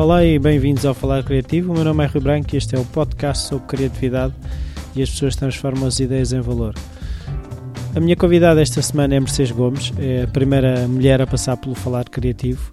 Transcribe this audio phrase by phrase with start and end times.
[0.00, 1.72] Olá e bem-vindos ao Falar Criativo.
[1.72, 4.32] O meu nome é Rui Branco e este é o podcast sobre criatividade
[4.96, 6.74] e as pessoas transformam as ideias em valor.
[7.94, 11.74] A minha convidada esta semana é Mercedes Gomes, é a primeira mulher a passar pelo
[11.74, 12.72] Falar Criativo.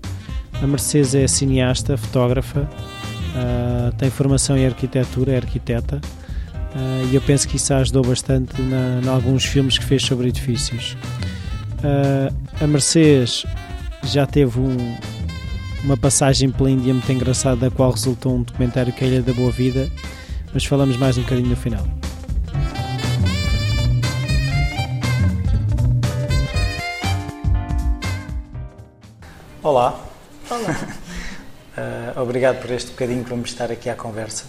[0.54, 7.22] A Mercedes é cineasta, fotógrafa, uh, tem formação em arquitetura, é arquiteta uh, e eu
[7.22, 10.96] penso que isso a ajudou bastante em alguns filmes que fez sobre edifícios.
[11.80, 12.34] Uh,
[12.64, 13.46] a Mercedes
[14.06, 14.96] já teve um,
[15.84, 19.22] uma passagem pela Índia muito engraçada, da qual resultou um documentário que é a Ilha
[19.22, 19.90] da Boa Vida,
[20.54, 21.86] mas falamos mais um bocadinho no final.
[29.62, 30.00] Olá.
[30.50, 30.88] Olá.
[32.16, 34.46] uh, obrigado por este bocadinho para me estar aqui à conversa.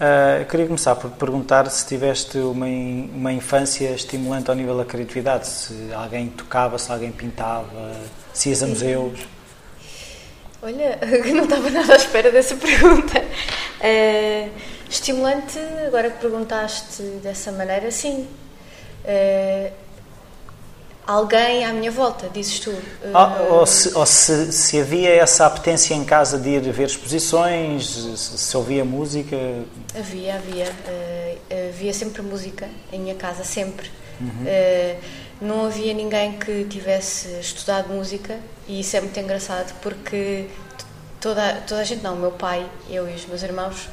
[0.00, 5.46] Uh, queria começar por perguntar se tiveste uma, uma infância estimulante ao nível da criatividade,
[5.46, 7.92] se alguém tocava, se alguém pintava,
[8.32, 9.20] se ias a museus.
[10.62, 10.98] Olha,
[11.34, 13.24] não estava nada à espera dessa pergunta.
[13.80, 14.48] É,
[14.88, 18.28] estimulante, agora que perguntaste dessa maneira, sim.
[19.04, 19.72] É,
[21.06, 22.74] alguém à minha volta, dizes tu.
[23.14, 27.86] Ah, ou, se, ou se, se, havia essa apetência em casa de ir ver exposições,
[27.88, 29.36] se, se ouvia música?
[29.98, 30.70] Havia, havia.
[31.70, 33.90] Havia sempre música em minha casa, sempre.
[34.20, 34.44] Uhum.
[35.40, 38.38] Não havia ninguém que tivesse estudado música
[38.68, 40.46] e isso é muito engraçado porque
[41.20, 43.88] toda, toda a gente, não, o meu pai, eu e os meus irmãos,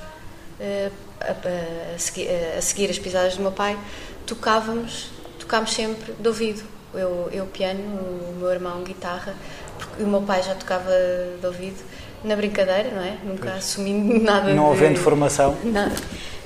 [0.59, 3.77] uh, a, a, a, seguir, a, seguir, as pisadas do meu pai,
[4.25, 5.09] tocávamos,
[5.39, 6.63] tocámos sempre de ouvido.
[6.93, 9.33] Eu, eu piano, o meu irmão guitarra,
[9.77, 10.91] porque o meu pai já tocava
[11.39, 11.81] de ouvido,
[12.23, 13.17] na brincadeira, não é?
[13.23, 13.63] Nunca pois.
[13.63, 15.55] assumi nada Não havendo formação?
[15.63, 15.95] Nada.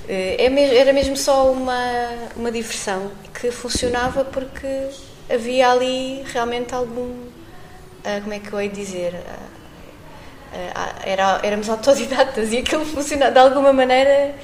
[0.07, 4.89] Eh, é, era mesmo só uma, uma diversão que funcionava porque
[5.27, 7.09] havia ali realmente algum.
[7.09, 9.15] Uh, como é que eu hei dizer?
[9.15, 9.17] Uh,
[10.53, 14.35] uh, era, éramos autodidatas e aquilo funcionava de alguma maneira.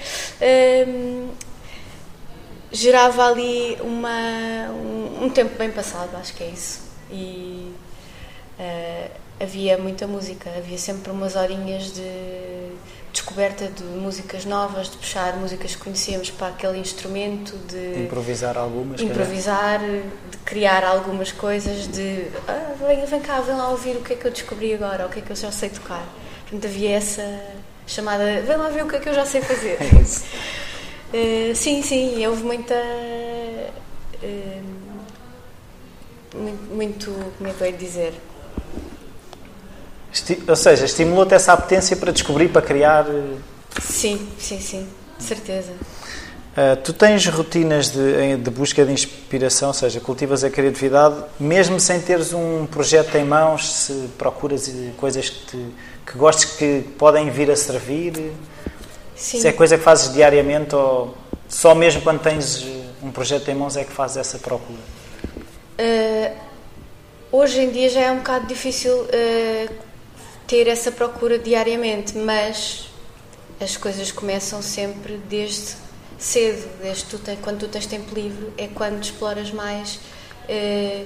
[2.72, 6.82] gerava ali uma, um, um, tempo bem passado, acho que é isso.
[7.12, 7.72] E
[9.40, 12.72] havia muita música, havia sempre umas horinhas de
[13.18, 19.02] descoberta de músicas novas, de puxar músicas que conhecíamos para aquele instrumento, de improvisar algumas,
[19.02, 24.14] improvisar, de criar algumas coisas, de ah, vem, vem cá, vem lá ouvir o que
[24.14, 26.06] é que eu descobri agora, o que é que eu já sei tocar.
[26.44, 27.44] Portanto, havia essa
[27.88, 29.78] chamada, vem lá ver o que é que eu já sei fazer.
[31.14, 32.76] É uh, sim, sim, houve muita.
[34.22, 34.62] Uh,
[36.70, 38.14] muito, como é que eu ia dizer?
[40.48, 43.06] Ou seja, estimulou-te essa apetência para descobrir, para criar.
[43.08, 43.36] Eh,
[43.82, 44.88] sim, sim, sim,
[45.18, 45.74] de certeza.
[46.58, 51.80] Uh, tu tens rotinas de, de, busca de inspiração, ou seja, cultivas a criatividade, mesmo
[51.80, 55.66] sem teres um projeto em mãos, se procuras eh, coisas que, te,
[56.04, 58.34] que gostes que podem vir a servir?
[59.16, 59.40] Sim.
[59.40, 61.16] Se é coisa que fazes diariamente ou
[61.48, 62.66] só mesmo quando tens
[63.04, 64.80] um projeto em mãos é que fazes essa procura?
[65.80, 66.36] Uh,
[67.32, 69.74] hoje em dia já é um bocado difícil uh,
[70.48, 72.90] ter essa procura diariamente, mas
[73.60, 75.76] as coisas começam sempre desde
[76.18, 80.00] cedo, desde tu quando tu tens tempo livre, é quando exploras mais.
[80.48, 81.06] Eh,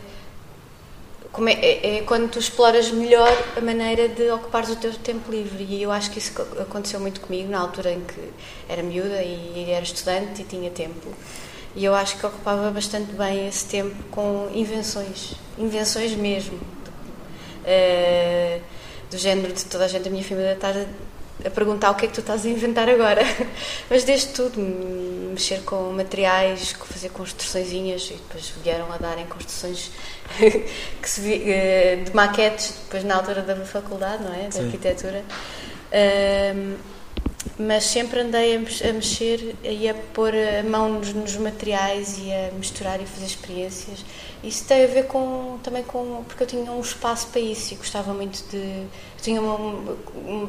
[1.48, 5.64] é, é, é, quando tu exploras melhor a maneira de ocupares o teu tempo livre
[5.64, 8.20] e eu acho que isso aconteceu muito comigo na altura em que
[8.68, 11.08] era miúda e era estudante e tinha tempo
[11.74, 18.62] e eu acho que ocupava bastante bem esse tempo com invenções invenções mesmo uh,
[19.12, 20.86] do género de toda a gente da minha família estar a,
[21.46, 23.22] a perguntar o que é que tu estás a inventar agora.
[23.90, 24.60] Mas desde tudo,
[25.30, 29.92] mexer com materiais, fazer construçõezinhas e depois vieram a darem construções
[30.40, 34.46] que se vi, eh, de maquetes depois na altura da faculdade, não é?
[34.46, 34.66] Da Sim.
[34.66, 35.24] arquitetura.
[36.56, 36.76] Um,
[37.58, 42.52] mas sempre andei a mexer e a pôr a mão nos, nos, materiais e a
[42.52, 44.06] misturar e fazer experiências.
[44.44, 47.78] Isso tem a ver com também com porque eu tinha um espaço para isso e
[47.78, 48.86] gostava muito de
[49.22, 49.98] tinha uma,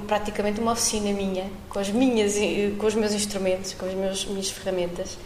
[0.07, 2.35] praticamente uma oficina minha com as minhas
[2.79, 5.17] com os meus instrumentos, com as meus, minhas ferramentas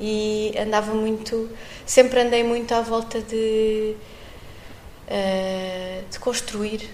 [0.00, 1.50] e andava muito
[1.86, 3.96] sempre andei muito à volta de
[5.08, 6.90] uh, de construir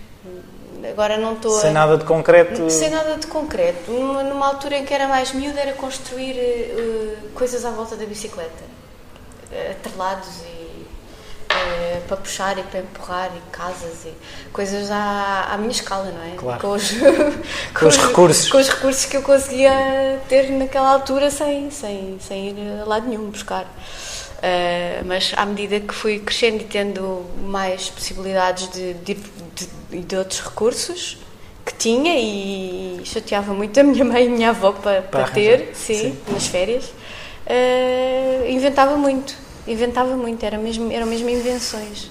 [0.91, 1.59] Agora não estou.
[1.59, 1.73] Sem a...
[1.73, 2.71] nada de concreto?
[2.71, 3.91] Sem nada de concreto.
[3.91, 8.05] Numa, numa altura em que era mais miúda, era construir uh, coisas à volta da
[8.05, 8.65] bicicleta.
[9.51, 10.63] Uh, atrelados e.
[11.53, 14.15] Uh, para puxar e para empurrar e casas e
[14.53, 16.35] coisas à, à minha escala, não é?
[16.35, 16.61] Claro.
[16.61, 17.01] Com os, com,
[17.79, 18.51] com os recursos.
[18.51, 23.07] Com os recursos que eu conseguia ter naquela altura sem, sem, sem ir a lado
[23.07, 23.67] nenhum buscar.
[24.43, 30.17] Uh, mas à medida que fui crescendo e tendo mais possibilidades de, de, de, de
[30.17, 31.19] outros recursos,
[31.65, 35.33] que tinha e chateava muito a minha mãe e a minha avó para, para, para
[35.33, 36.87] ter, sim, sim, nas férias.
[37.47, 42.11] Uh, inventava muito, inventava muito, era mesmo, eram mesmo invenções.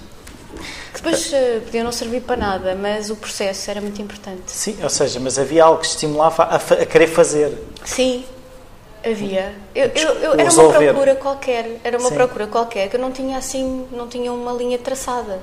[0.94, 4.44] Que depois uh, podiam não servir para nada, mas o processo era muito importante.
[4.48, 7.58] Sim, ou seja, mas havia algo que estimulava a, a querer fazer.
[7.84, 8.24] Sim,
[9.04, 9.54] havia.
[9.74, 12.16] Eu, eu, eu era uma procura qualquer, era uma Sim.
[12.16, 15.40] procura qualquer que eu não tinha assim, não tinha uma linha traçada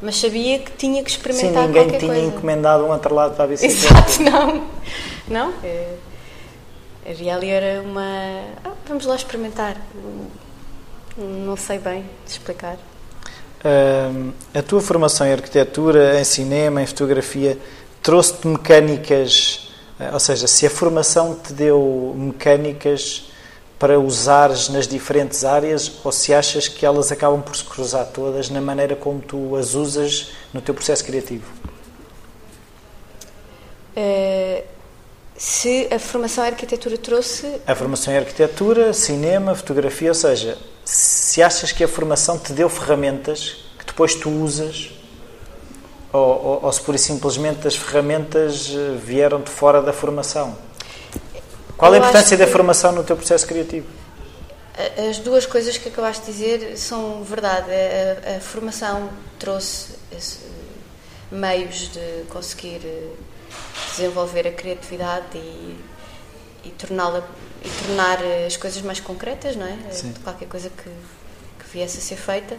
[0.00, 2.26] mas sabia que tinha que experimentar Sim, ninguém tinha coisa.
[2.26, 4.10] encomendado um atrelado para a bicicleta.
[4.10, 4.68] Exato, não.
[5.28, 5.94] Não, é,
[7.08, 8.44] havia ali era uma...
[8.64, 9.76] Ah, vamos lá experimentar.
[11.16, 12.76] Não sei bem explicar.
[13.58, 17.58] Uh, a tua formação em arquitetura, em cinema, em fotografia,
[18.00, 19.67] trouxe-te mecânicas,
[20.12, 23.30] ou seja, se a formação te deu mecânicas
[23.78, 28.50] para usares nas diferentes áreas ou se achas que elas acabam por se cruzar todas
[28.50, 31.46] na maneira como tu as usas no teu processo criativo?
[33.96, 34.62] Uh,
[35.36, 37.60] se a formação em arquitetura trouxe.
[37.66, 42.68] A formação em arquitetura, cinema, fotografia, ou seja, se achas que a formação te deu
[42.68, 44.90] ferramentas que depois tu usas
[46.12, 50.56] ou, ou, ou se por simplesmente as ferramentas eh, vieram de fora da formação.
[51.76, 53.86] Qual a importância da formação no teu processo criativo?
[55.08, 57.68] As duas coisas que acabaste de dizer são verdade.
[57.70, 59.96] A, a formação trouxe
[61.30, 63.12] meios de conseguir eh,
[63.90, 65.78] desenvolver a criatividade e,
[66.64, 67.22] e torná-la
[67.62, 69.76] e tornar as coisas mais concretas, não é?
[69.90, 70.12] Sim.
[70.12, 72.56] De qualquer coisa que, que viesse a ser feita.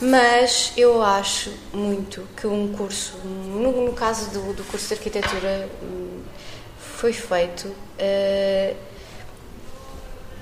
[0.00, 5.68] Mas eu acho muito que um curso, no, no caso do, do curso de arquitetura,
[6.78, 8.76] foi feito uh,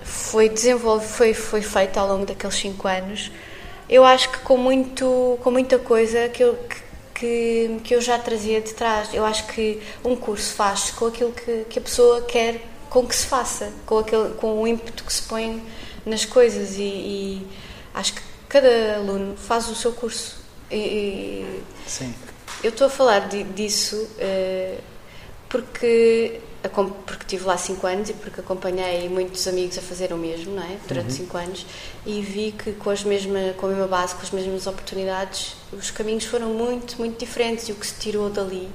[0.03, 3.31] foi desenvolvido foi foi feito ao longo daqueles cinco anos.
[3.89, 6.59] Eu acho que com muito com muita coisa que eu
[7.15, 9.15] que, que eu já trazia de trás.
[9.15, 12.61] Eu acho que um curso faz com aquilo que, que a pessoa quer
[12.91, 15.62] com que se faça com aquele com o ímpeto que se põe
[16.05, 16.77] nas coisas.
[16.77, 17.47] E, e
[17.95, 20.37] acho que cada aluno faz o seu curso
[20.71, 21.45] e,
[21.89, 22.15] Sim.
[22.62, 24.81] eu estou a falar de, disso uh,
[25.49, 26.41] porque
[27.05, 30.62] porque tive lá 5 anos e porque acompanhei muitos amigos a fazer o mesmo, não
[30.62, 30.79] é?
[30.89, 31.45] Durante 5 uhum.
[31.45, 31.67] anos
[32.06, 35.91] e vi que com, as mesma, com a mesma base, com as mesmas oportunidades, os
[35.91, 38.71] caminhos foram muito, muito diferentes e o que se tirou dali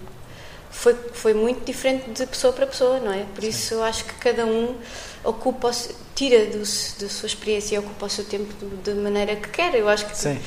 [0.69, 3.25] foi, foi muito diferente de pessoa para pessoa, não é?
[3.33, 3.49] Por Sim.
[3.49, 4.75] isso eu acho que cada um
[5.23, 5.71] ocupa,
[6.19, 9.73] tira do, da sua experiência e ocupa o seu tempo da maneira que quer.
[9.73, 10.37] Eu acho que Sim.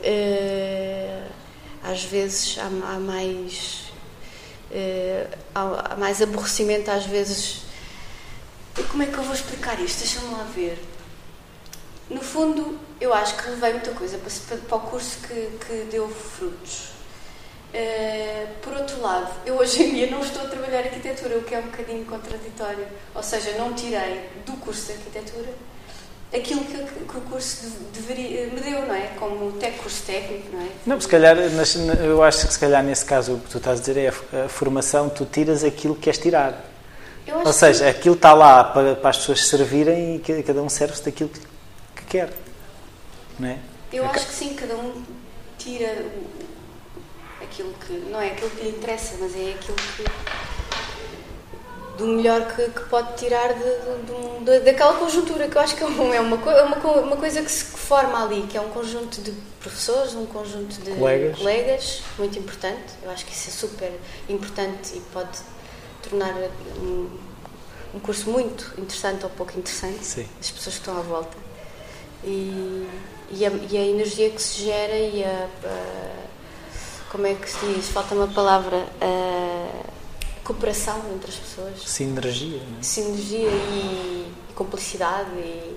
[0.00, 1.28] Uh,
[1.82, 3.90] às vezes há, há mais
[4.70, 7.62] uh, há mais aborrecimento às vezes.
[8.88, 9.98] Como é que eu vou explicar isto?
[9.98, 10.80] Deixa-me lá ver.
[12.08, 16.08] No fundo, eu acho que levei muita coisa para, para o curso que, que deu
[16.08, 16.95] frutos.
[17.76, 21.54] Uh, por outro lado, eu hoje em dia não estou a trabalhar arquitetura, o que
[21.54, 22.86] é um bocadinho contraditório.
[23.14, 25.52] Ou seja, não tirei do curso de arquitetura
[26.34, 29.12] aquilo que, que, o curso deveria, me deu, não é?
[29.18, 30.68] Como tec, curso técnico, não é?
[30.86, 33.80] Não, se calhar, eu acho que se calhar nesse caso o que tu estás a
[33.80, 36.64] dizer é a, a formação, tu tiras aquilo que queres tirar.
[37.44, 37.98] Ou seja, que...
[37.98, 42.04] aquilo está lá para, para, as pessoas servirem e cada um serve-se daquilo que, que,
[42.08, 42.30] quer,
[43.38, 43.58] não é?
[43.92, 45.02] Eu acho que sim, cada um
[45.58, 46.04] tira
[47.56, 50.04] aquilo que, não é aquilo que lhe interessa, mas é aquilo que
[51.96, 55.82] do melhor que, que pode tirar de, de, de, daquela conjuntura, que eu acho que
[55.82, 58.68] é uma, é uma, é uma, uma coisa que se forma ali, que é um
[58.68, 62.92] conjunto de professores, um conjunto de colegas, colegas muito importante.
[63.02, 63.90] Eu acho que isso é super
[64.28, 65.38] importante e pode
[66.02, 66.34] tornar
[66.78, 67.08] um,
[67.94, 70.28] um curso muito interessante ou pouco interessante, Sim.
[70.38, 71.36] as pessoas que estão à volta.
[72.22, 72.86] E,
[73.30, 76.26] e, a, e a energia que se gera e a, a
[77.16, 77.88] como é que se diz?
[77.88, 78.86] Falta uma palavra.
[79.00, 79.96] A,
[80.44, 81.82] cooperação entre as pessoas.
[81.84, 82.58] Sinergia.
[82.70, 82.82] Não é?
[82.82, 85.76] Sinergia e, e cumplicidade e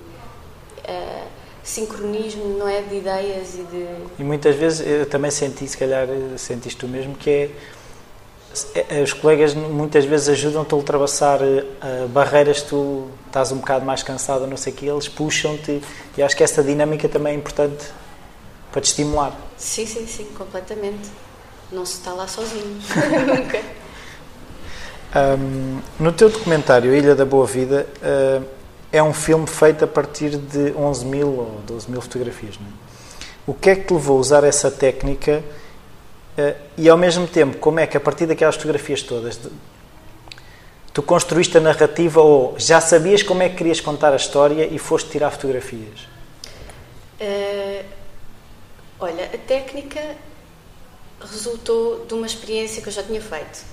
[0.88, 1.26] uh,
[1.64, 2.80] sincronismo, não é?
[2.82, 3.86] De ideias e de.
[4.18, 6.06] E muitas vezes eu também senti, se calhar
[6.36, 8.86] sentiste tu mesmo, que é.
[8.88, 14.04] é os colegas muitas vezes ajudam-te a ultrapassar uh, barreiras tu estás um bocado mais
[14.04, 15.82] cansado, não sei o que, eles puxam-te
[16.16, 17.86] e acho que essa dinâmica também é importante
[18.70, 19.36] para te estimular.
[19.56, 21.10] Sim, sim, sim, completamente.
[21.72, 22.80] Não se está lá sozinho,
[23.26, 23.62] nunca.
[25.12, 28.44] Um, no teu documentário Ilha da Boa Vida uh,
[28.92, 32.56] é um filme feito a partir de 11 mil ou 12 mil fotografias.
[32.58, 32.70] Não é?
[33.46, 35.42] O que é que te levou a usar essa técnica
[36.38, 39.48] uh, e ao mesmo tempo como é que a partir daquelas fotografias todas de,
[40.92, 44.78] tu construíste a narrativa ou já sabias como é que querias contar a história e
[44.78, 46.00] foste tirar fotografias?
[47.20, 47.84] Uh,
[49.00, 50.00] olha, a técnica
[51.20, 53.64] resultou de uma experiência que eu já tinha feito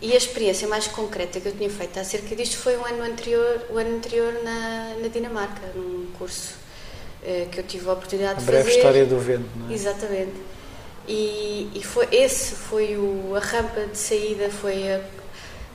[0.00, 3.62] E a experiência mais concreta que eu tinha feito acerca disto foi o ano anterior,
[3.70, 6.54] o ano anterior na, na Dinamarca, num curso
[7.22, 8.76] uh, que eu tive a oportunidade a de breve fazer.
[8.76, 9.72] história do vento, não é?
[9.72, 10.34] Exatamente.
[11.08, 15.00] E, e foi esse foi o, a rampa de saída, foi a,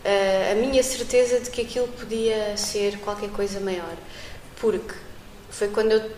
[0.06, 3.96] a, a minha certeza de que aquilo podia ser qualquer coisa maior.
[4.60, 4.94] Porque
[5.50, 6.12] foi quando eu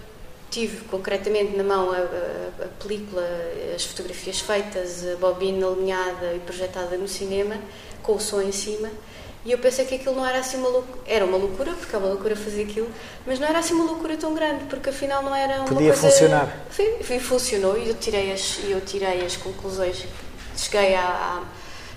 [0.51, 3.23] tive concretamente na mão a, a, a, película,
[3.73, 7.57] as fotografias feitas, a bobina alinhada e projetada no cinema,
[8.03, 8.89] com o som em cima,
[9.43, 11.01] e eu pensei que aquilo não era assim uma loucura.
[11.07, 12.89] Era uma loucura, porque é uma loucura fazer aquilo,
[13.25, 16.09] mas não era assim uma loucura tão grande, porque afinal não era uma Podia coisa.
[16.09, 16.65] funcionar.
[16.69, 20.05] Foi, foi, funcionou e eu tirei as, eu tirei as conclusões.
[20.55, 21.43] Cheguei a, a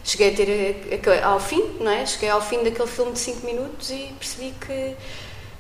[0.03, 2.07] cheguei a ter ao fim, não é?
[2.07, 4.97] Cheguei ao fim daquele filme de 5 minutos e percebi que,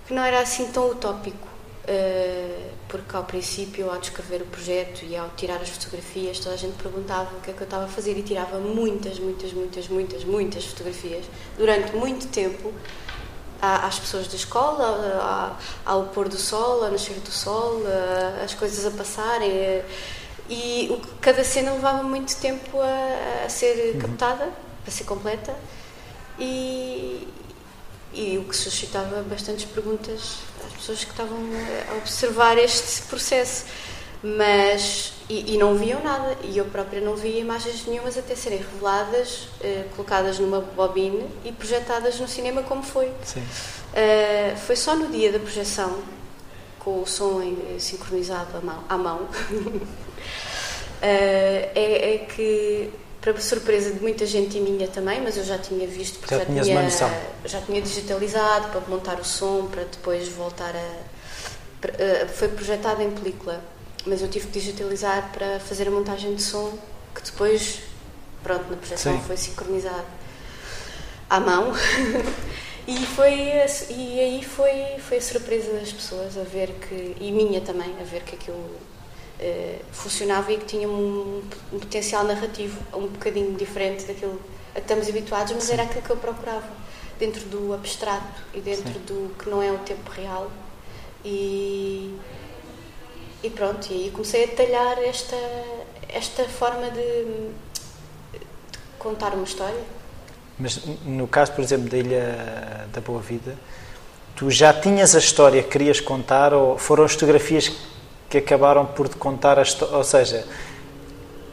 [0.06, 1.53] que não era assim tão utópico.
[1.84, 6.58] Uh, porque ao princípio, ao descrever o projeto e ao tirar as fotografias, toda a
[6.58, 9.88] gente perguntava o que é que eu estava a fazer e tirava muitas, muitas, muitas,
[9.88, 11.26] muitas, muitas fotografias
[11.58, 12.72] durante muito tempo
[13.60, 17.82] às pessoas da escola, ao pôr do sol, ao nascer do sol,
[18.42, 19.82] as coisas a passarem.
[20.48, 24.00] E cada cena levava muito tempo a, a ser uhum.
[24.00, 24.50] captada,
[24.86, 25.54] a ser completa.
[26.38, 27.26] E,
[28.12, 31.38] e o que suscitava bastantes perguntas às pessoas que estavam
[31.90, 33.64] a observar este processo.
[34.22, 38.56] Mas, e, e, não viam nada, e eu própria não via imagens nenhumas até serem
[38.56, 43.08] reveladas, eh, colocadas numa bobine e projetadas no cinema como foi.
[43.08, 46.02] Uh, foi só no dia da projeção,
[46.78, 49.86] com o som em, sincronizado à mão, à mão uh,
[51.04, 52.90] é, é que
[53.32, 56.40] para surpresa de muita gente e minha também, mas eu já tinha visto porque já,
[56.40, 56.90] já tinha,
[57.46, 62.26] já tinha digitalizado para montar o som, para depois voltar a.
[62.34, 63.62] Foi projetado em película,
[64.06, 66.78] mas eu tive que digitalizar para fazer a montagem de som,
[67.14, 67.80] que depois,
[68.42, 69.24] pronto, na projeção Sim.
[69.26, 70.06] foi sincronizado
[71.28, 71.72] à mão.
[72.86, 73.32] e, foi,
[73.90, 78.04] e aí foi, foi a surpresa das pessoas a ver que, e minha também, a
[78.04, 78.78] ver que aquilo
[79.92, 85.08] funcionava e que tinha um, um, potencial narrativo um bocadinho diferente daquilo a que estamos
[85.08, 85.74] habituados, mas Sim.
[85.74, 86.68] era aquilo que eu procurava,
[87.18, 89.00] dentro do abstrato e dentro Sim.
[89.06, 90.50] do que não é o tempo real.
[91.24, 92.18] E,
[93.42, 95.36] e pronto, e aí comecei a detalhar esta,
[96.08, 97.24] esta forma de,
[98.32, 98.40] de
[98.98, 99.82] contar uma história.
[100.58, 103.56] Mas no caso, por exemplo, da Ilha da Boa Vida,
[104.36, 107.72] tu já tinhas a história que querias contar ou foram as fotografias
[108.40, 109.96] que acabaram por te contar a história?
[109.96, 110.44] Ou seja,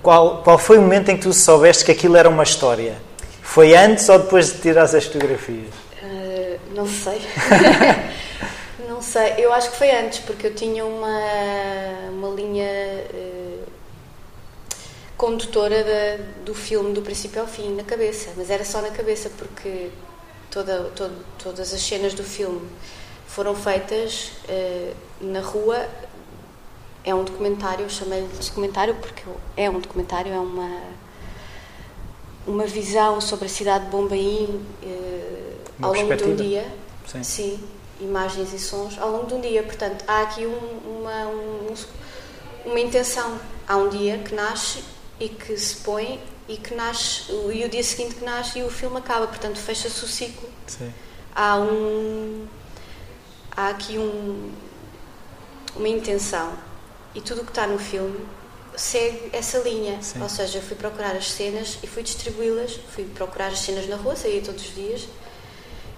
[0.02, 2.96] qual, qual foi o momento em que tu soubeste que aquilo era uma história?
[3.42, 5.74] Foi antes ou depois de tirar as fotografias?
[6.02, 7.22] Uh, não sei.
[8.90, 9.36] não sei.
[9.38, 11.20] Eu acho que foi antes, porque eu tinha uma,
[12.12, 12.66] uma linha
[13.14, 13.64] uh,
[15.18, 19.90] condutora do filme do princípio ao fim na cabeça, mas era só na cabeça, porque
[20.50, 22.68] toda, todo, todas as cenas do filme
[23.28, 25.88] foram feitas uh, na rua
[27.04, 29.24] é um documentário, eu chamei-lhe de documentário porque
[29.58, 30.82] é um documentário, é uma,
[32.46, 36.72] uma visão sobre a cidade de Bombaim eh, ao longo de um dia.
[37.08, 37.24] Sim.
[37.24, 37.64] Sim.
[38.00, 39.64] imagens e sons ao longo de um dia.
[39.64, 41.74] Portanto, há aqui um, uma, um,
[42.66, 43.40] uma intenção.
[43.68, 44.84] Há um dia que nasce
[45.20, 48.70] e que se põe e que nasce, e o dia seguinte que nasce e o
[48.70, 49.28] filme acaba.
[49.28, 50.50] Portanto, fecha-se o ciclo.
[50.68, 50.94] Sim.
[51.36, 52.46] Há um.
[53.56, 54.52] Há aqui um,
[55.76, 56.52] uma intenção
[57.14, 58.20] e tudo o que está no filme
[58.76, 60.02] segue essa linha.
[60.02, 60.22] Sim.
[60.22, 63.96] Ou seja, eu fui procurar as cenas e fui distribuí-las, fui procurar as cenas na
[63.96, 65.08] rua, saía todos os dias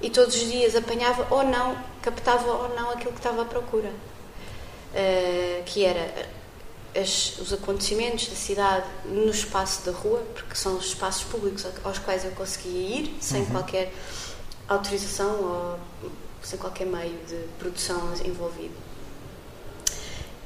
[0.01, 3.89] e todos os dias apanhava ou não, captava ou não aquilo que estava à procura.
[3.89, 6.29] Uh, que era
[6.95, 11.97] as, os acontecimentos da cidade no espaço da rua, porque são os espaços públicos aos
[11.97, 13.47] quais eu conseguia ir sem uhum.
[13.47, 13.91] qualquer
[14.67, 15.79] autorização ou
[16.43, 18.82] sem qualquer meio de produção envolvido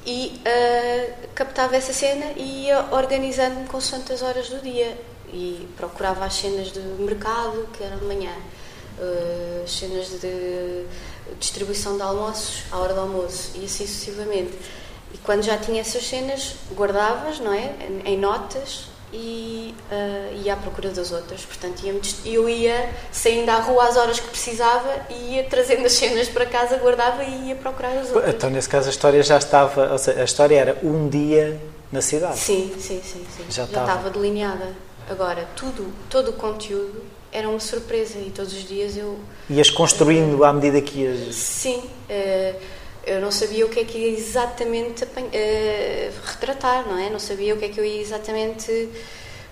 [0.07, 4.97] e uh, captava essa cena e ia organizando-me com as horas do dia.
[5.27, 8.31] E procurava as cenas de mercado que eram de manhã
[8.97, 10.85] uh, as cenas de
[11.37, 14.57] distribuição de almoços à hora do almoço e assim sucessivamente.
[15.13, 17.75] E quando já tinha essas cenas guardavas não é?
[18.05, 21.45] Em notas e uh, ia à procura das outras.
[21.45, 21.81] Portanto,
[22.25, 26.45] eu ia saindo à rua às horas que precisava e ia trazendo as cenas para
[26.45, 28.35] casa, guardava e ia procurar as outras.
[28.35, 29.91] Então, nesse caso, a história já estava.
[29.91, 31.59] Ou seja, a história era um dia
[31.91, 32.37] na cidade.
[32.37, 33.25] Sim, sim, sim.
[33.35, 33.43] sim.
[33.49, 33.85] Já, já estava.
[33.85, 34.75] estava delineada.
[35.09, 39.17] Agora, tudo, todo o conteúdo era uma surpresa e todos os dias eu.
[39.49, 41.33] Ias construindo à medida que ias.
[41.35, 41.77] Sim.
[42.09, 42.76] Uh,
[43.07, 45.07] eu não sabia o que é que ia exatamente uh,
[46.25, 47.09] retratar, não é?
[47.09, 48.89] Não sabia o que é que eu ia exatamente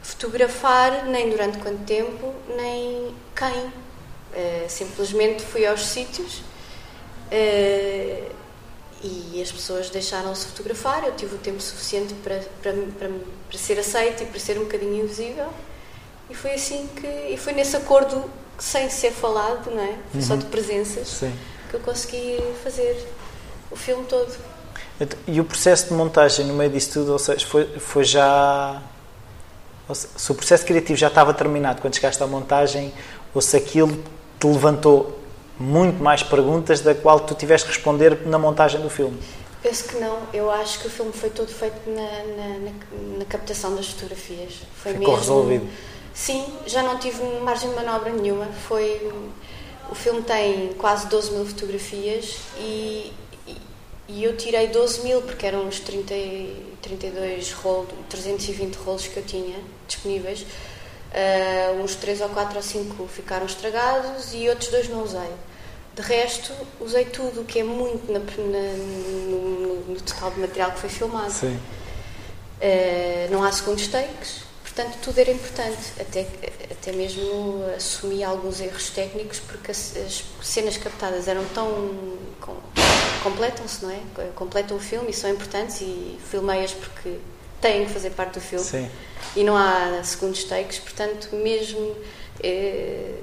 [0.01, 3.85] fotografar nem durante quanto tempo, nem quem.
[4.35, 6.39] Uh, simplesmente fui aos sítios
[7.31, 8.31] uh,
[9.01, 11.05] e as pessoas deixaram-se fotografar.
[11.05, 13.09] Eu tive o tempo suficiente para, para, para,
[13.49, 15.47] para ser aceita e para ser um bocadinho invisível.
[16.29, 17.07] E foi assim que.
[17.07, 19.95] E foi nesse acordo, sem ser falado, não é?
[20.13, 20.21] Uhum.
[20.21, 21.33] Só de presenças, Sim.
[21.69, 23.14] que eu consegui fazer
[23.75, 24.33] o filme todo.
[25.27, 28.81] E o processo de montagem no meio disso tudo, ou seja, foi, foi já.
[29.93, 32.91] Se o processo criativo já estava terminado quando chegaste à montagem,
[33.33, 34.01] ou se aquilo
[34.39, 35.19] te levantou
[35.59, 39.19] muito mais perguntas da qual tu tiveste que responder na montagem do filme?
[39.61, 40.17] Penso que não.
[40.33, 44.53] Eu acho que o filme foi todo feito na, na, na, na captação das fotografias.
[44.75, 45.69] Foi Ficou mesmo, resolvido?
[46.13, 48.45] Sim, já não tive margem de manobra nenhuma.
[48.67, 49.11] Foi,
[49.89, 53.11] o filme tem quase 12 mil fotografias e,
[54.07, 56.13] e eu tirei 12 mil, porque eram os 30,
[56.81, 59.57] 32 rolos, 320 rolos que eu tinha
[59.87, 60.41] disponíveis.
[60.41, 65.29] Uh, uns 3 ou 4 ou 5 ficaram estragados e outros dois não usei.
[65.95, 68.73] De resto, usei tudo, o que é muito na, na,
[69.29, 71.31] no, no, total de material que foi filmado.
[71.31, 71.57] Sim.
[72.57, 75.93] Uh, não há segundos takes, portanto, tudo era importante.
[75.99, 76.27] Até,
[76.69, 81.89] até mesmo assumi alguns erros técnicos, porque as, as cenas captadas eram tão.
[82.41, 82.57] Com,
[83.25, 83.99] completam-se, não é?
[84.35, 87.17] Completam o filme e são importantes e filmei-as porque
[87.59, 88.63] têm que fazer parte do filme.
[88.63, 88.89] Sim.
[89.35, 91.95] E não há segundos takes, portanto, mesmo.
[92.43, 93.15] Eh,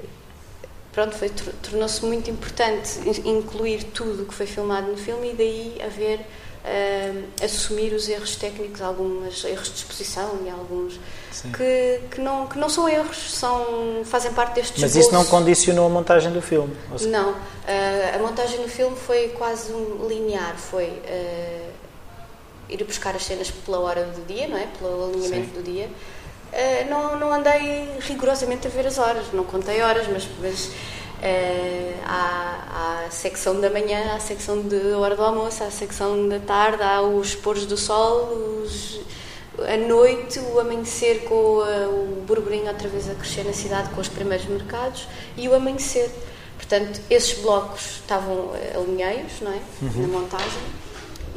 [0.91, 1.17] pronto,
[1.61, 6.19] tornou-se muito importante incluir tudo o que foi filmado no filme e daí haver.
[6.63, 10.97] Uh, assumir os erros técnicos, alguns erros de exposição e alguns
[11.51, 15.87] que, que, não, que não são erros, são, fazem parte deste Mas isso não condicionou
[15.87, 16.73] a montagem do filme?
[17.01, 17.35] Não, uh,
[18.15, 21.71] a montagem do filme foi quase um linear, foi uh,
[22.69, 24.67] ir buscar as cenas pela hora do dia, não é?
[24.79, 25.61] Pelo alinhamento Sim.
[25.61, 25.89] do dia.
[26.53, 30.71] Uh, não, não andei rigorosamente a ver as horas, não contei horas, mas, mas
[32.05, 35.71] há, há, a secção da manhã, há a secção de hora do almoço, há a
[35.71, 38.29] secção da tarde, há os pôres do sol,
[38.63, 39.01] os
[39.59, 44.07] a noite, o amanhecer com o burburinho outra vez a crescer na cidade com os
[44.07, 45.07] primeiros mercados
[45.37, 46.09] e o amanhecer.
[46.57, 49.59] Portanto, esses blocos estavam eh, alinheiros não é?
[49.81, 50.01] Uhum.
[50.01, 50.61] na montagem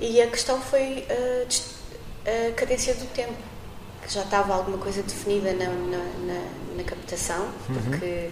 [0.00, 3.34] e a questão foi a, a, cadência do tempo,
[4.02, 6.40] que já estava alguma coisa definida na, na, na,
[6.76, 8.30] na captação, uhum.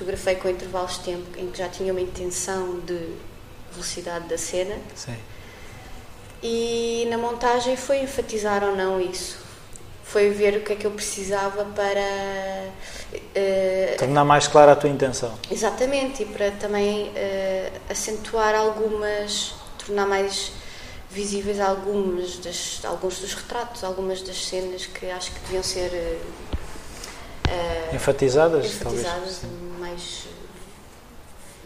[0.00, 2.98] Fotografei com intervalos de tempo em que já tinha uma intenção de
[3.72, 4.76] velocidade da cena.
[4.94, 5.16] Sim
[6.42, 9.38] e na montagem foi enfatizar ou não isso.
[10.04, 12.00] Foi ver o que é que eu precisava para.
[13.14, 15.32] Uh, Tornar mais clara a tua intenção.
[15.50, 19.54] Exatamente, e para também uh, acentuar algumas.
[19.78, 20.52] tornar mais
[21.10, 25.90] visíveis algumas das, alguns dos retratos, algumas das cenas que acho que deviam ser.
[27.46, 28.66] Uh, enfatizadas?
[28.66, 29.42] Enfatizadas,
[30.00, 30.26] mais,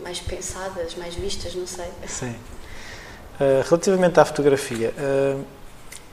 [0.03, 1.89] mais pensadas, mais vistas, não sei.
[2.07, 2.35] Sim.
[3.35, 5.45] Uh, relativamente à fotografia, uh,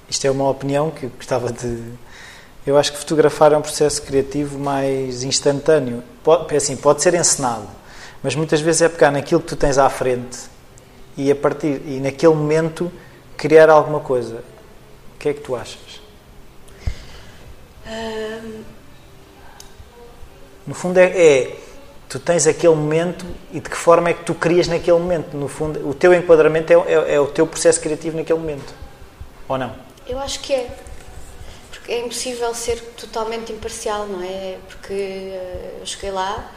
[0.09, 1.83] isto é uma opinião que eu gostava de.
[2.65, 6.03] Eu acho que fotografar é um processo criativo mais instantâneo.
[6.23, 7.67] Pode, é assim, pode ser encenado,
[8.21, 10.37] mas muitas vezes é pegar naquilo que tu tens à frente
[11.17, 12.91] e a partir e naquele momento
[13.35, 14.43] criar alguma coisa.
[15.15, 16.01] O que é que tu achas?
[20.65, 21.57] No fundo é, é
[22.11, 25.37] tu tens aquele momento e de que forma é que tu crias naquele momento.
[25.37, 28.73] No fundo, o teu enquadramento é, é, é, o teu processo criativo naquele momento.
[29.47, 29.73] Ou não?
[30.05, 30.69] Eu acho que é.
[31.69, 34.57] Porque é impossível ser totalmente imparcial, não é?
[34.67, 36.51] Porque eh, eu cheguei lá,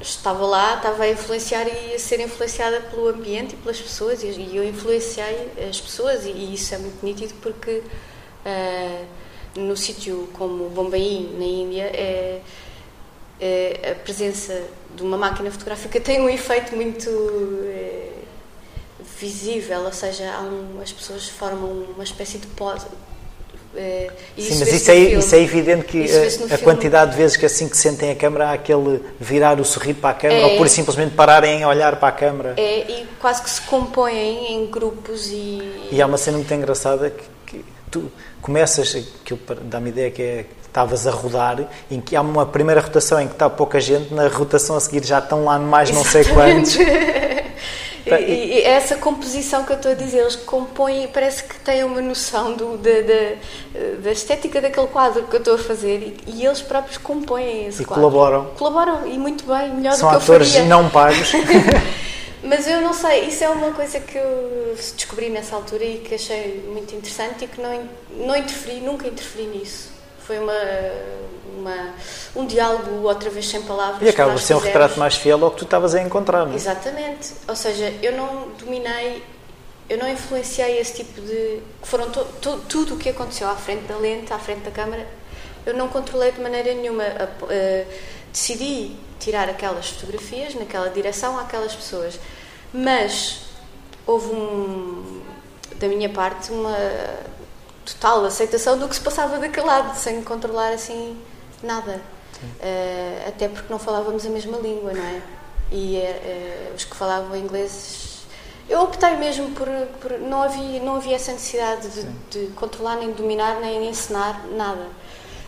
[0.00, 4.50] estava lá, estava a influenciar e a ser influenciada pelo ambiente e pelas pessoas e
[4.54, 7.82] eu influenciei as pessoas e isso é muito nítido porque
[8.46, 9.06] uh,
[9.56, 12.40] no sítio como Bombay, na Índia, é
[13.90, 14.62] a presença
[14.94, 17.08] de uma máquina fotográfica tem um efeito muito
[17.66, 18.08] é,
[19.18, 22.86] visível, ou seja, um, as pessoas formam uma espécie de pós.
[23.74, 27.46] É, Sim, mas isso é, isso é, evidente que a, a quantidade de vezes que
[27.46, 30.58] assim que sentem a câmera há aquele virar o sorriso para a câmera é, ou
[30.58, 32.54] por simplesmente pararem a olhar para a câmera.
[32.58, 35.88] É, e quase que se compõem em grupos e...
[35.90, 38.92] E há uma cena muito engraçada que, que tu começas,
[39.24, 41.58] que dá-me ideia que é estavas a rodar,
[41.90, 45.04] em que há uma primeira rotação em que está pouca gente, na rotação a seguir
[45.04, 46.78] já estão lá mais não sei quantos.
[48.04, 52.00] E, e, essa composição que eu estou a dizer, eles compõem, parece que têm uma
[52.00, 56.44] noção do, da, da, da, estética daquele quadro que eu estou a fazer e, e
[56.44, 58.02] eles próprios compõem esse e quadro.
[58.02, 58.46] colaboram.
[58.58, 60.44] Colaboram e muito bem, melhor São do que eu faria.
[60.44, 61.32] São atores não pagos.
[62.42, 66.16] Mas eu não sei, isso é uma coisa que eu descobri nessa altura e que
[66.16, 69.91] achei muito interessante e que não, não interferi, nunca interferi nisso
[70.32, 70.52] foi uma,
[71.58, 71.94] uma,
[72.34, 74.02] um diálogo outra vez sem palavras.
[74.02, 76.52] E acaba por ser um retrato mais fiel ao que tu estavas a encontrar, não
[76.52, 76.56] é?
[76.56, 77.34] Exatamente.
[77.46, 79.22] Ou seja, eu não dominei,
[79.90, 81.60] eu não influenciei esse tipo de.
[81.82, 85.06] Foram to, to, tudo o que aconteceu à frente da lente, à frente da câmara,
[85.66, 87.04] eu não controlei de maneira nenhuma.
[87.04, 87.86] Uh,
[88.32, 92.18] decidi tirar aquelas fotografias naquela direção àquelas pessoas.
[92.72, 93.40] Mas
[94.06, 95.20] houve um,
[95.76, 96.74] da minha parte uma
[97.84, 101.20] total aceitação do que se passava daquele lado, sem controlar assim
[101.62, 102.00] nada.
[102.42, 105.22] Uh, até porque não falávamos a mesma língua, não é?
[105.70, 108.24] E uh, os que falavam inglês.
[108.68, 109.68] Eu optei mesmo por.
[110.00, 114.88] por não, havia, não havia essa necessidade de, de, controlar, nem dominar, nem ensinar nada.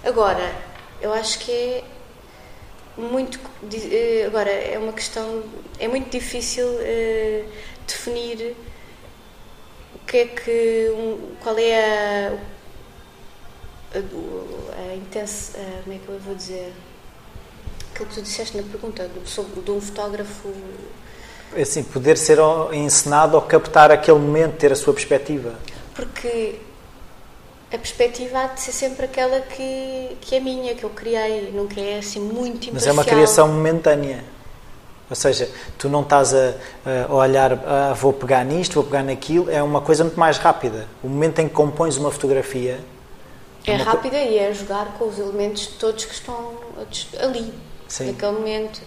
[0.05, 0.53] Agora,
[1.01, 1.85] eu acho que é
[2.97, 3.37] muito.
[3.37, 5.43] Uh, agora, é uma questão.
[5.81, 6.67] É muito difícil
[7.87, 8.74] definir o
[10.07, 10.91] que é que.
[10.91, 12.55] Um, qual é a
[13.95, 15.59] a, a intensa.
[15.85, 16.73] como é que eu vou dizer?
[17.93, 20.53] Aquilo que tu disseste na pergunta, sobre de um fotógrafo.
[21.55, 22.39] É assim, poder ser
[22.73, 25.55] ensinado ou captar aquele momento, ter a sua perspectiva.
[25.95, 26.57] Porque
[27.73, 31.81] a perspectiva há de ser sempre aquela que, que é minha, que eu criei, nunca
[31.81, 32.73] é assim muito imparcial.
[32.75, 34.25] Mas é uma criação momentânea.
[35.09, 36.55] Ou seja, tu não estás a,
[37.09, 40.89] a olhar, ah, vou pegar nisto, vou pegar naquilo, é uma coisa muito mais rápida.
[41.03, 42.81] O momento em que compões uma fotografia
[43.67, 46.53] é rápida e é jogar com os elementos todos que estão
[47.19, 47.53] ali,
[47.89, 48.09] Sim.
[48.09, 48.83] naquele momento.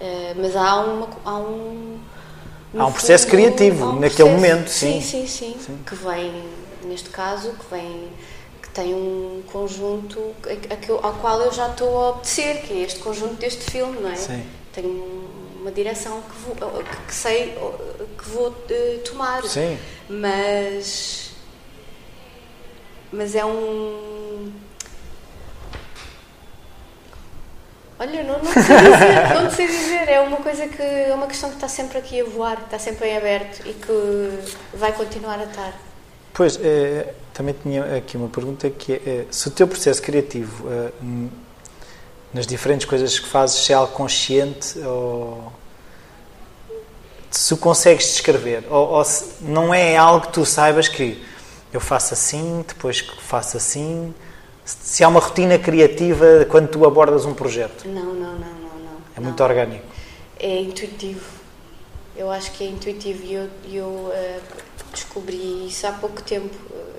[0.00, 1.98] Uh, mas há, uma, há um.
[2.76, 5.00] Há um processo fundo, criativo um naquele processo, momento, sim.
[5.00, 5.78] Sim, sim, sim.
[5.84, 6.44] Que vem,
[6.84, 8.08] neste caso, que vem.
[8.62, 10.34] que tem um conjunto
[11.02, 14.16] ao qual eu já estou a obedecer, que é este conjunto deste filme, não é?
[14.16, 14.44] Sim.
[14.76, 15.28] Tenho
[15.60, 17.58] uma direção que, vou, que sei
[18.16, 19.42] que vou uh, tomar.
[19.42, 19.76] Sim.
[20.08, 21.26] Mas
[23.12, 24.52] mas é um.
[27.98, 31.48] Olha, não, não, sei dizer, não sei dizer, é uma coisa que é uma questão
[31.48, 35.44] que está sempre aqui a voar, está sempre em aberto e que vai continuar a
[35.44, 35.72] estar.
[36.34, 40.70] Pois, é, também tinha aqui uma pergunta que é, é se o teu processo criativo
[40.70, 40.92] é,
[42.32, 45.52] nas diferentes coisas que fazes se é algo consciente ou
[47.30, 51.22] se o consegues descrever ou, ou se não é algo que tu saibas que
[51.72, 54.14] eu faço assim, depois faço assim.
[54.64, 57.86] Se há uma rotina criativa quando tu abordas um projeto?
[57.86, 58.78] Não, não, não, não.
[58.78, 59.84] não é muito orgânico?
[60.38, 61.24] É intuitivo.
[62.16, 64.40] Eu acho que é intuitivo e eu, eu uh,
[64.92, 66.54] descobri isso há pouco tempo.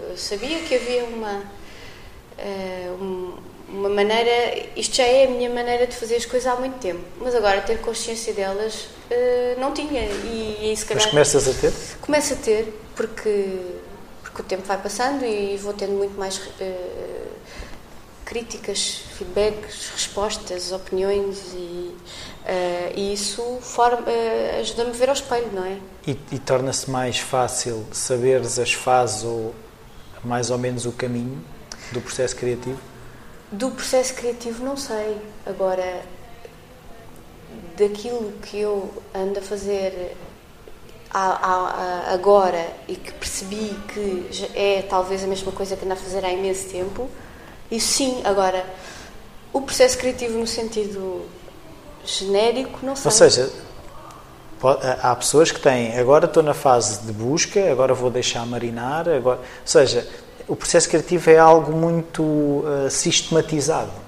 [0.10, 1.42] Eu sabia que havia uma,
[2.38, 3.38] uh, um,
[3.70, 4.70] uma maneira.
[4.76, 7.62] Isto já é a minha maneira de fazer as coisas há muito tempo, mas agora
[7.62, 10.02] ter consciência delas uh, não tinha.
[10.04, 11.04] E, e se calhar.
[11.04, 11.74] Mas começas a ter?
[12.02, 13.60] Começo a ter, porque
[14.38, 17.32] que o tempo vai passando e vou tendo muito mais uh,
[18.24, 21.96] críticas, feedbacks, respostas, opiniões e, uh,
[22.96, 25.78] e isso uh, ajuda-me a ver ao espelho, não é?
[26.06, 29.56] E, e torna-se mais fácil saberes as fases ou
[30.24, 31.44] mais ou menos o caminho
[31.92, 32.80] do processo criativo?
[33.52, 35.18] Do processo criativo não sei.
[35.46, 36.02] Agora,
[37.78, 40.16] daquilo que eu ando a fazer
[41.10, 46.32] agora e que percebi que é talvez a mesma coisa que ando a fazer há
[46.32, 47.10] imenso tempo,
[47.72, 48.66] isso sim, agora,
[49.54, 51.26] o processo criativo no sentido
[52.06, 53.06] genérico, não sei.
[53.06, 53.52] Ou seja,
[55.02, 59.40] há pessoas que têm, agora estou na fase de busca, agora vou deixar marinar, agora,
[59.40, 60.08] ou seja,
[60.48, 64.08] o processo criativo é algo muito uh, sistematizado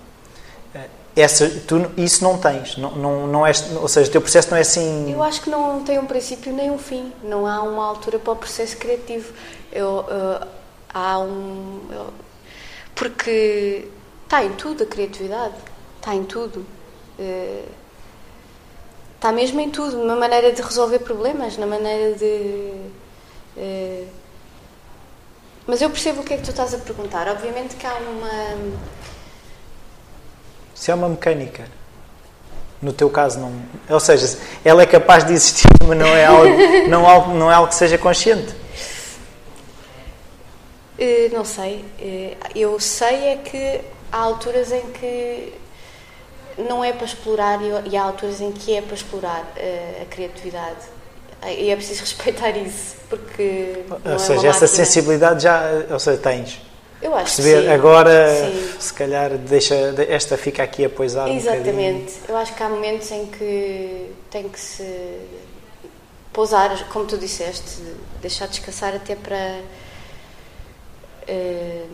[1.15, 4.57] essa, tu, isso não tens, não, não, não é, ou seja, o teu processo não
[4.57, 5.11] é assim.
[5.11, 8.33] Eu acho que não tem um princípio nem um fim, não há uma altura para
[8.33, 9.33] o processo criativo.
[9.71, 10.47] Eu, uh,
[10.93, 11.81] há um.
[11.91, 12.13] Eu,
[12.95, 13.87] porque
[14.23, 15.55] está em tudo a criatividade,
[15.97, 16.65] está em tudo.
[17.17, 17.67] Uh,
[19.15, 22.71] está mesmo em tudo, na maneira de resolver problemas, na maneira de.
[23.57, 24.07] Uh,
[25.69, 27.27] mas eu percebo o que é que tu estás a perguntar.
[27.27, 28.89] Obviamente que há uma
[30.79, 31.65] se é uma mecânica.
[32.81, 33.51] No teu caso, não.
[33.89, 36.55] Ou seja, ela é capaz de existir, mas não é algo,
[36.87, 38.53] não, não é algo que seja consciente.
[40.97, 41.83] Uh, não sei.
[41.99, 45.53] Uh, eu sei é que há alturas em que
[46.57, 50.98] não é para explorar e há alturas em que é para explorar uh, a criatividade.
[51.47, 53.83] E é preciso respeitar isso, porque.
[54.05, 56.61] Ou é seja, essa sensibilidade já ou seja, tens.
[57.01, 57.73] Eu acho perceber que sim.
[57.73, 58.73] agora sim.
[58.77, 59.75] se calhar deixa
[60.09, 64.49] esta fica aqui a poisar exatamente um eu acho que há momentos em que tem
[64.49, 64.83] que se
[66.33, 67.81] pousar como tu disseste
[68.21, 69.61] deixar descansar até para
[71.29, 71.87] uh,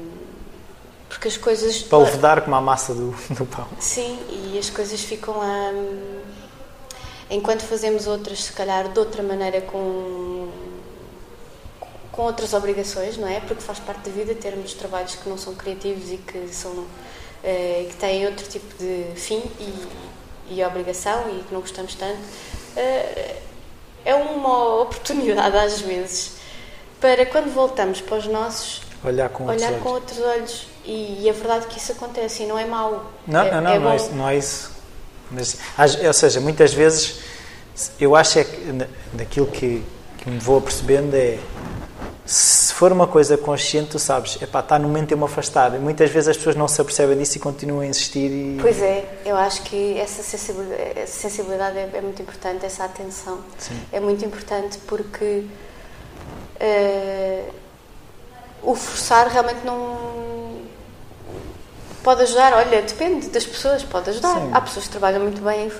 [1.16, 1.82] porque as coisas.
[1.82, 3.68] Para levedar como a massa do, do pão.
[3.80, 5.72] Sim, e as coisas ficam a.
[7.30, 10.48] Enquanto fazemos outras, se calhar de outra maneira, com,
[12.12, 13.40] com outras obrigações, não é?
[13.40, 16.86] Porque faz parte da vida termos trabalhos que não são criativos e que, são,
[17.44, 19.88] eh, que têm outro tipo de fim e,
[20.52, 22.20] e obrigação e que não gostamos tanto.
[22.78, 23.38] Eh,
[24.06, 26.34] é uma oportunidade, às vezes,
[27.02, 28.84] para quando voltamos para os nossos.
[29.04, 29.84] Olhar com outros olhar olhos.
[29.84, 30.68] com outros olhos.
[30.86, 33.12] E, e é verdade que isso acontece e não é mau.
[33.26, 33.96] Não, é, não, não, é não, é bom.
[33.96, 34.75] isso, não é isso.
[35.32, 35.58] Mas,
[36.06, 37.20] ou seja, muitas vezes
[38.00, 39.84] eu acho é que daquilo que,
[40.18, 41.40] que me vou apercebendo é
[42.26, 45.76] se for uma coisa consciente, tu sabes, epá, está no momento de eu me afastar.
[45.76, 48.82] E muitas vezes as pessoas não se apercebem disso e continuam a insistir e Pois
[48.82, 53.80] é, eu acho que essa sensibilidade, essa sensibilidade é, é muito importante, essa atenção Sim.
[53.92, 55.46] é muito importante porque
[56.60, 57.44] eh,
[58.64, 60.64] o forçar realmente não
[62.06, 62.54] pode ajudar.
[62.54, 64.36] Olha, depende das pessoas, pode ajudar.
[64.40, 64.50] Sim.
[64.54, 65.72] Há pessoas que trabalham muito bem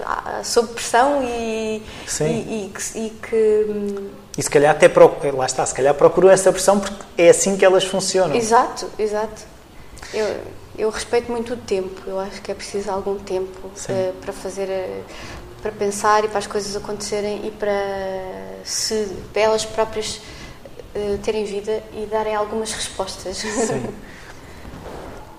[0.44, 2.26] sob pressão e, Sim.
[2.26, 5.94] e, e que, e que, hum, E se calhar até proc- lá está, se calhar
[5.94, 8.36] procuram essa pressão porque é assim que elas funcionam.
[8.36, 9.44] Exato, exato.
[10.14, 10.26] Eu,
[10.78, 12.02] eu respeito muito o tempo.
[12.08, 15.02] Eu acho que é preciso algum tempo eh, para fazer, eh,
[15.62, 17.72] para pensar e para as coisas acontecerem e para
[18.64, 20.20] se para elas próprias
[20.96, 23.38] eh, terem vida e darem algumas respostas.
[23.38, 23.86] Sim.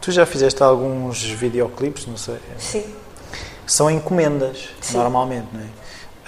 [0.06, 2.36] Tu já fizeste alguns videoclipes, não sei.
[2.60, 2.84] Sim.
[3.66, 4.98] São encomendas, Sim.
[4.98, 5.64] normalmente, não é?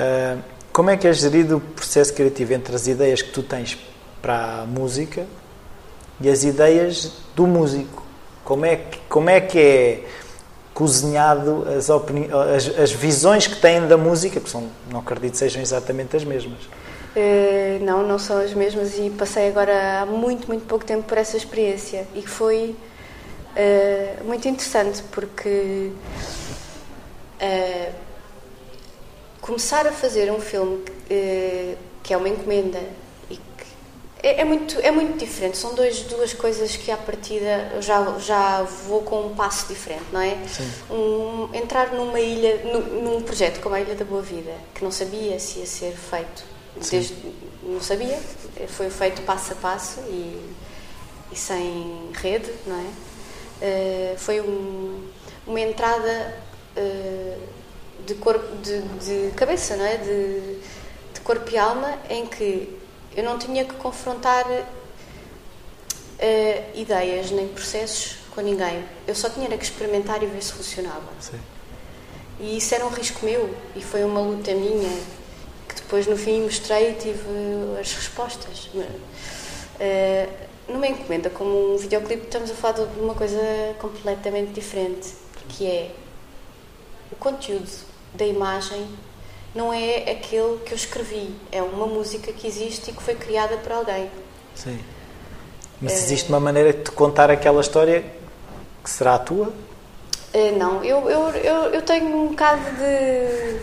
[0.00, 0.36] Ah,
[0.72, 3.78] como é que é gerido o processo criativo entre as ideias que tu tens
[4.20, 5.24] para a música
[6.20, 8.02] e as ideias do músico?
[8.44, 10.04] Como é que, como é, que é
[10.74, 15.38] cozinhado as, opini- as, as visões que têm da música, que são, não acredito que
[15.38, 16.58] sejam exatamente as mesmas.
[17.14, 21.16] Eh, não, não são as mesmas e passei agora há muito, muito pouco tempo por
[21.16, 22.74] essa experiência e que foi
[23.56, 25.92] eh, muito interessante porque
[27.40, 27.92] eh,
[29.40, 32.80] começar a fazer um filme eh, que é uma encomenda
[33.30, 33.66] e que
[34.22, 38.18] é, é muito, é muito diferente, são dois, duas coisas que à partida eu já,
[38.18, 40.36] já vou com um passo diferente, não é?
[40.90, 44.90] Um, entrar numa ilha, num, num projeto como a Ilha da Boa Vida, que não
[44.90, 46.44] sabia se ia ser feito,
[46.90, 47.14] desde,
[47.62, 48.18] não sabia,
[48.68, 50.54] foi feito passo a passo e,
[51.30, 53.07] e sem rede, não é?
[53.60, 55.08] Eh, foi um-
[55.46, 56.34] uma entrada
[56.76, 57.36] eh,
[58.06, 59.96] de, corpo, de, de cabeça, não é?
[59.96, 60.58] De,
[61.14, 62.76] de corpo e alma, em que
[63.16, 64.44] eu não tinha que confrontar
[66.18, 68.84] eh, ideias nem processos com ninguém.
[69.06, 71.08] Eu só tinha que experimentar e ver se funcionava.
[71.20, 71.38] Sim.
[72.40, 74.88] E isso era um risco meu e foi uma luta minha
[75.68, 77.20] que depois no fim mostrei e tive
[77.80, 78.70] as respostas.
[79.80, 80.28] Eh,
[80.68, 83.38] numa encomenda como um videoclipe estamos a falar de uma coisa
[83.78, 85.14] completamente diferente,
[85.48, 85.90] que é
[87.10, 87.68] o conteúdo
[88.14, 88.86] da imagem
[89.54, 93.56] não é aquele que eu escrevi, é uma música que existe e que foi criada
[93.56, 94.10] por alguém.
[94.54, 94.78] Sim.
[95.80, 98.04] Mas existe uma maneira de te contar aquela história
[98.82, 99.52] que será a tua?
[100.34, 103.60] Eh, não, eu, eu, eu, eu tenho um bocado de.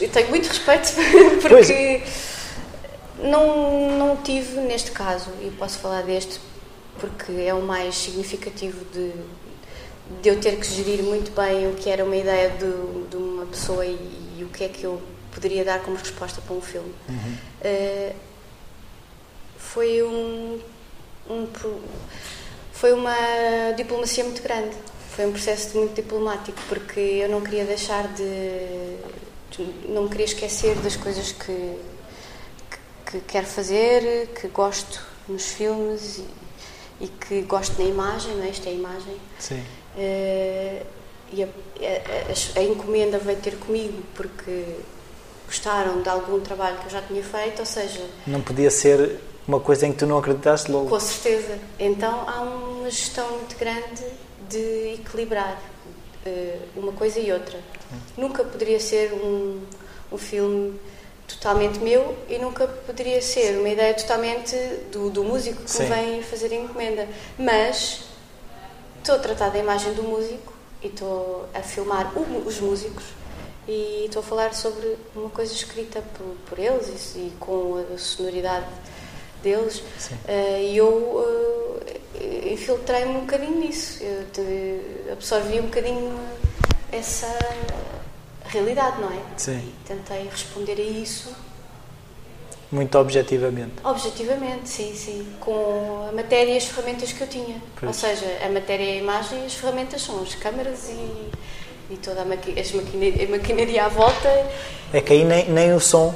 [0.00, 0.92] Eu tenho muito respeito
[1.48, 1.68] Pois.
[3.22, 6.40] Não, não tive neste caso, e posso falar deste
[7.00, 9.12] porque é o mais significativo de,
[10.20, 13.46] de eu ter que gerir muito bem o que era uma ideia de, de uma
[13.46, 13.92] pessoa e,
[14.38, 15.00] e o que é que eu
[15.32, 16.94] poderia dar como resposta para um filme.
[17.62, 18.12] Eh,
[19.56, 20.60] foi um,
[21.30, 21.46] um
[22.72, 23.14] foi uma
[23.76, 24.76] diplomacia muito grande.
[25.16, 28.96] Foi um processo muito diplomático porque eu não queria deixar de,
[29.50, 31.76] de- não me queria esquecer das coisas que,
[33.12, 38.44] que, que quero fazer, que gosto nos filmes e, e que gosto na imagem, não
[38.44, 38.48] é?
[38.50, 39.16] Isto é a imagem.
[39.38, 39.62] Sim.
[39.96, 40.82] Eh,
[41.32, 44.64] e a, a- a- a encomenda veio ter comigo porque
[45.46, 49.60] gostaram de algum trabalho que eu já tinha feito, ou seja, Não podia ser uma
[49.60, 50.88] coisa em que tu não acreditaste logo.
[50.88, 51.58] com certeza.
[51.78, 54.02] Então há uma gestão muito grande
[54.48, 55.60] de equilibrar
[56.26, 57.58] eh, uma coisa e outra.
[58.16, 59.60] Nunca poderia ser um,
[60.10, 60.78] um filme
[61.34, 64.56] totalmente meu e nunca poderia ser uma ideia totalmente
[64.90, 65.84] do, do músico que Sim.
[65.84, 67.08] me vem fazer a encomenda.
[67.38, 68.04] Mas
[68.98, 73.04] estou a tratar da imagem do músico e estou a filmar o os músicos
[73.66, 77.98] e estou a falar sobre uma coisa escrita por, por eles e, e com a
[77.98, 78.66] sonoridade
[79.42, 79.82] deles.
[80.26, 86.18] Eh, e eu eh, infiltrei-me um bocadinho nisso eu absorvi um bocadinho
[86.90, 87.26] essa
[88.52, 89.20] realidade, não é?
[89.36, 89.58] Sim.
[89.58, 91.34] E tentei responder a isso
[92.72, 93.74] muito objetivamente.
[93.84, 95.26] Objetivamente, sim, sim.
[95.38, 97.56] Com a matéria e as ferramentas que eu tinha.
[97.78, 97.88] Pois.
[97.88, 101.96] Ou seja, a matéria e a imagem e as ferramentas são as câmaras e, e
[102.02, 104.28] toda a, maqui as maquinaria, a maquinaria à volta.
[104.90, 106.14] É que aí nem, nem o som,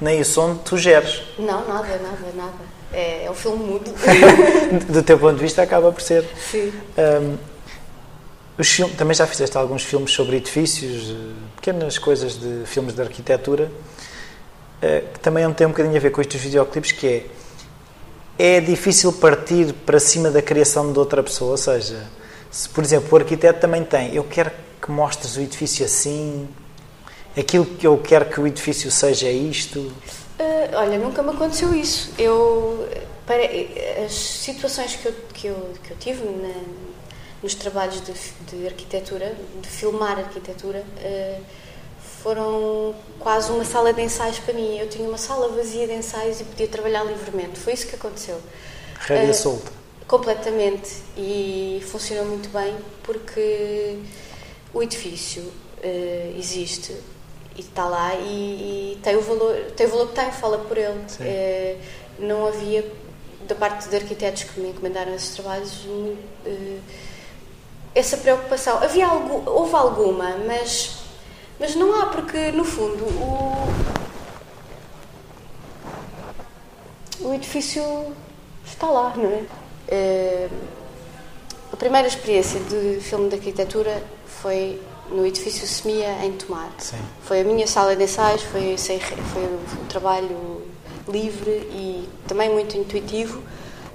[0.00, 1.22] nem o som tu geres.
[1.38, 2.80] Não, nada, nada, nada.
[2.90, 3.92] É, é um filme mudo.
[4.90, 6.24] Do teu ponto de vista acaba por ser.
[6.50, 6.72] sim.
[6.96, 7.36] Hum,
[8.60, 11.14] os filmes, também já fizeste alguns filmes sobre edifícios, eh,
[11.56, 13.70] pequenas coisas de filmes de arquitetura,
[14.82, 17.26] eh, que também tem um bocadinho a ver com estes videoclipes, que é
[18.40, 22.06] é difícil partir para cima da criação de outra pessoa, ou seja,
[22.50, 26.48] se por exemplo o arquiteto também tem, eu quero que mostres o edifício assim,
[27.36, 29.92] aquilo que eu quero que o edifício seja é isto.
[30.38, 32.14] Ah, olha, nunca me aconteceu isso.
[32.18, 32.88] Eu,
[33.26, 33.42] para,
[34.06, 36.48] as situações que eu, que eu, que eu tive na,
[37.42, 38.12] nos trabalhos de,
[38.50, 41.40] de arquitetura, de filmar arquitetura, ah,
[42.22, 44.78] foram quase uma sala de ensaios para mim.
[44.78, 47.58] Eu tinha uma sala vazia de ensaios e podia trabalhar livremente.
[47.58, 48.38] Foi isso que aconteceu.
[49.00, 49.72] Rédea Ah, solta.
[50.06, 51.02] Completamente.
[51.16, 53.98] E funcionou muito bem porque
[54.74, 55.50] o edifício
[55.82, 56.94] eh, existe
[57.56, 60.76] e está lá e, e tem, o valor, tem o valor que tem, fala por
[60.76, 61.00] ele.
[61.20, 61.76] Eh,
[62.18, 62.84] não havia,
[63.48, 65.86] da parte de arquitetos que me encomendaram esses trabalhos,
[66.44, 66.78] eh,
[67.94, 68.78] essa preocupação.
[68.82, 70.98] Havia algo, houve alguma, mas,
[71.58, 73.68] mas não há, porque no fundo o,
[77.20, 77.82] o edifício
[78.64, 79.44] está lá, não é?
[79.88, 80.48] Eh,
[81.72, 86.70] a primeira experiência de filme de arquitetura foi no edifício Semia, em Tomar.
[86.78, 86.98] Sim.
[87.22, 90.62] Foi a minha sala de ensaios, foi, sem foi um trabalho
[91.08, 93.42] livre e também muito intuitivo,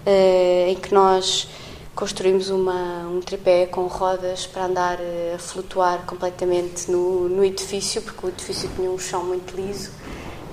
[0.05, 1.47] eh, em que nós
[1.95, 8.01] construímos uma, um tripé com rodas para andar eh, a flutuar completamente no, no edifício,
[8.01, 9.91] porque o edifício tinha um chão muito liso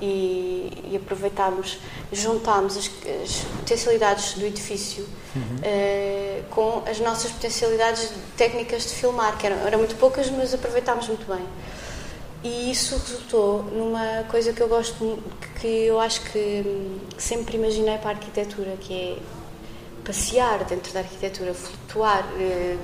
[0.00, 1.78] e, e aproveitámos,
[2.12, 2.90] juntámos as,
[3.22, 5.05] as potencialidades do edifício
[5.62, 11.09] eh, com as nossas potencialidades técnicas de filmar, que eram, eram muito poucas, mas aproveitámos
[11.09, 11.44] muito bem.
[12.44, 15.18] E isso resultou numa coisa que eu gosto,
[15.61, 19.41] que eu acho que hum, sempre imaginei para a arquitetura, que é
[20.04, 22.76] passear dentro da arquitetura, flutuar, eh,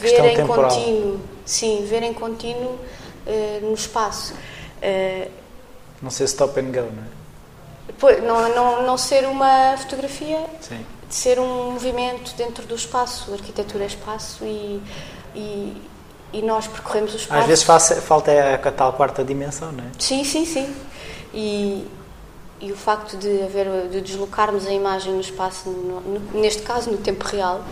[0.00, 0.70] ver Questão em temporal.
[0.70, 2.78] contínuo, sim, ver em contínuo
[3.26, 4.34] eh, no espaço.
[4.82, 5.28] Eh,
[6.02, 7.18] Não sei se stop and go, não é?
[7.98, 10.84] Pois, não, não, não ser uma fotografia, Sim.
[11.08, 13.30] de ser um movimento dentro do espaço.
[13.32, 14.80] A arquitetura é espaço e,
[15.34, 15.82] e,
[16.34, 17.40] e nós percorremos o espaço.
[17.40, 19.88] Às vezes falta, falta a tal quarta dimensão, não é?
[19.98, 20.72] Sim, sim, sim.
[21.34, 21.84] E,
[22.60, 26.90] e o facto de haver de deslocarmos a imagem no espaço, no- no- neste caso
[26.90, 27.62] no tempo real,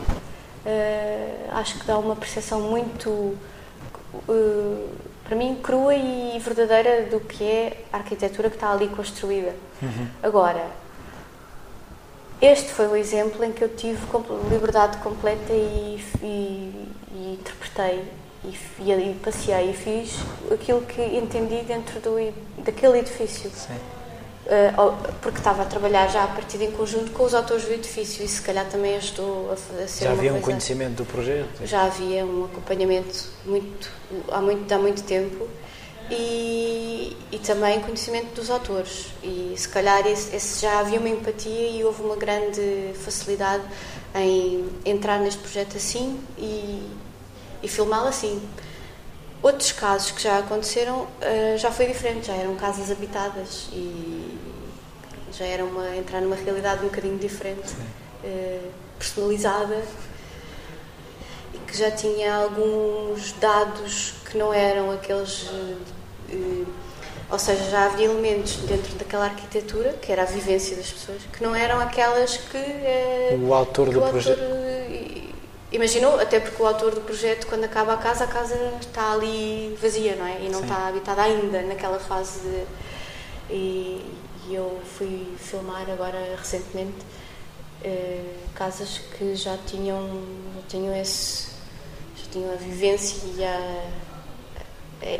[0.64, 3.36] eh, acho que dá uma percepção muito,
[4.28, 4.86] eh,
[5.24, 9.54] para mim, crua e verdadeira do que é a arquitetura que está ali construída.
[10.22, 10.66] Agora,
[12.40, 13.98] este foi o exemplo em que eu tive
[14.50, 18.04] liberdade completa e, e- e interpretei
[18.44, 18.48] e,
[18.80, 20.14] e, passei e fiz
[20.52, 22.16] aquilo que entendi dentro do,
[22.62, 23.50] daquele edifício.
[23.50, 23.74] Sim.
[24.48, 24.72] Eh,
[25.20, 28.28] porque estava a trabalhar já a partir em conjunto com os autores do edifício e
[28.28, 31.66] se calhar também ajudou a, ser Já havia um conhecimento do projeto?
[31.66, 33.90] Já havia um acompanhamento muito,
[34.30, 35.48] há, muito, há muito tempo
[36.08, 39.06] e, e também conhecimento dos autores.
[39.20, 43.64] E se calhar esse, esse já havia uma empatia e houve uma grande facilidade
[44.14, 46.88] em entrar neste projeto assim e,
[47.64, 48.40] e filmá-lo assim.
[49.42, 54.38] Outros casos que já aconteceram eh, já foi diferente, já eram casas habitadas e
[55.32, 57.74] já era uma, entrar numa realidade um bocadinho diferente,
[58.24, 58.60] eh,
[58.98, 59.82] personalizada
[61.54, 65.48] e que já tinha alguns dados que não eram aqueles.
[66.30, 66.64] eh,
[67.28, 71.42] ou seja, já havia elementos dentro daquela arquitetura, que era a vivência das pessoas, que
[71.42, 73.36] não eram aquelas que.
[73.44, 74.40] O autor que do projeto.
[75.72, 79.76] Imaginou, até porque o autor do projeto, quando acaba a casa, a casa está ali
[79.80, 80.40] vazia, não é?
[80.42, 80.66] E não Sim.
[80.66, 82.64] está habitada ainda naquela fase de.
[83.50, 84.04] E,
[84.48, 86.94] e eu fui filmar agora recentemente
[87.84, 88.22] eh,
[88.54, 90.08] casas que já tinham,
[90.56, 91.48] já tinham esse.
[92.16, 93.84] já tinham a vivência e a,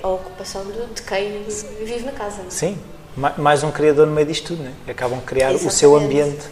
[0.03, 1.43] a ocupação de, de quem
[1.85, 2.39] vive na casa.
[2.39, 2.51] não é?
[2.51, 2.79] Sim,
[3.17, 4.91] ma- mais um criador no meio disto tudo, não é?
[4.91, 5.75] Acabam de criar o Exatamente.
[5.75, 6.47] seu ambiente.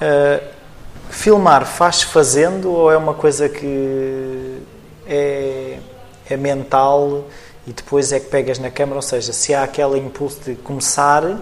[0.00, 0.40] Ah,
[1.12, 4.58] filmar faz fazendo ou é uma coisa que
[5.06, 5.78] é,
[6.28, 7.24] é mental
[7.66, 8.96] e depois é que pegas na câmera?
[8.96, 11.40] Ou seja, se há aquele impulso de começar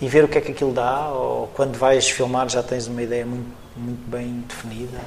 [0.00, 3.02] e ver o que é que aquilo dá, ou quando vais filmar já tens uma
[3.02, 4.98] ideia muito, muito bem definida?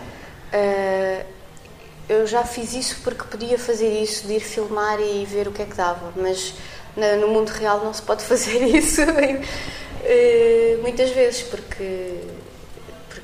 [0.53, 1.25] Uh,
[2.09, 5.61] eu já fiz isso porque podia fazer isso, de ir filmar e ver o que
[5.61, 6.55] é que dava, mas
[7.19, 9.01] no mundo real não se pode fazer isso
[10.81, 12.17] muitas vezes, porque,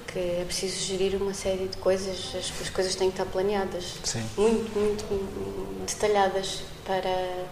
[0.08, 3.95] porque é preciso gerir uma série de coisas, as, as coisas têm que estar planeadas,
[4.05, 4.26] Sim.
[4.38, 7.45] muito, muito detalhadas para,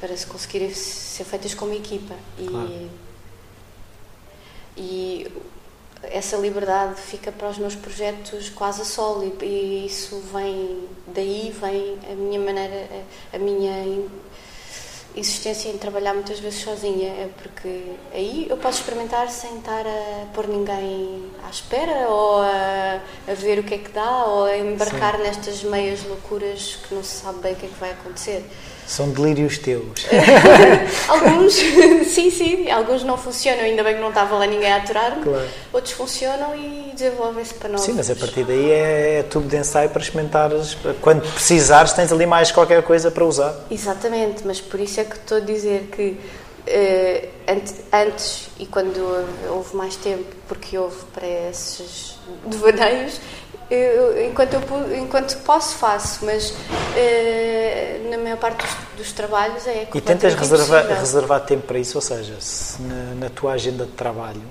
[0.00, 2.14] para se conseguirem ser feitas como equipa.
[2.36, 2.90] E, Claro.
[4.76, 5.32] e
[6.02, 11.54] essa liberdade fica para os meus projetos quase a solo e, e isso vem daí
[11.60, 12.88] vem a minha maneira
[13.32, 14.08] a, a minha in-
[15.18, 20.26] insistência em trabalhar muitas vezes sozinha é porque aí eu posso experimentar sem estar a
[20.34, 24.56] pôr ninguém à espera ou a, a ver o que é que dá ou a
[24.56, 28.44] embarcar nestas meias loucuras que não se sabe bem o que é que vai acontecer
[28.88, 30.06] São delírios teus.
[31.08, 31.52] Alguns,
[32.08, 35.22] sim, sim, alguns não funcionam, ainda bem que não estava lá ninguém a aturar-me.
[35.22, 35.46] Claro.
[35.74, 37.84] Outros funcionam e desenvolvem-se para novos.
[37.84, 40.74] Sim, mas a partir daí é, é tubo de ensaio para experimentares.
[41.02, 43.54] Quando precisares, tens ali mais qualquer coisa para usar.
[43.70, 46.18] Exatamente, mas por isso é que estou a dizer que
[46.66, 48.98] eh, ante- antes e quando
[49.50, 53.20] houve mais tempo, porque houve para esses devaneios,
[53.70, 56.54] eu, enquanto, eu, enquanto posso, faço, mas
[56.96, 61.96] eh, na maior parte dos, dos trabalhos é E tentas reservar, reservar tempo para isso,
[61.98, 64.42] ou seja, se na, na tua agenda de trabalho,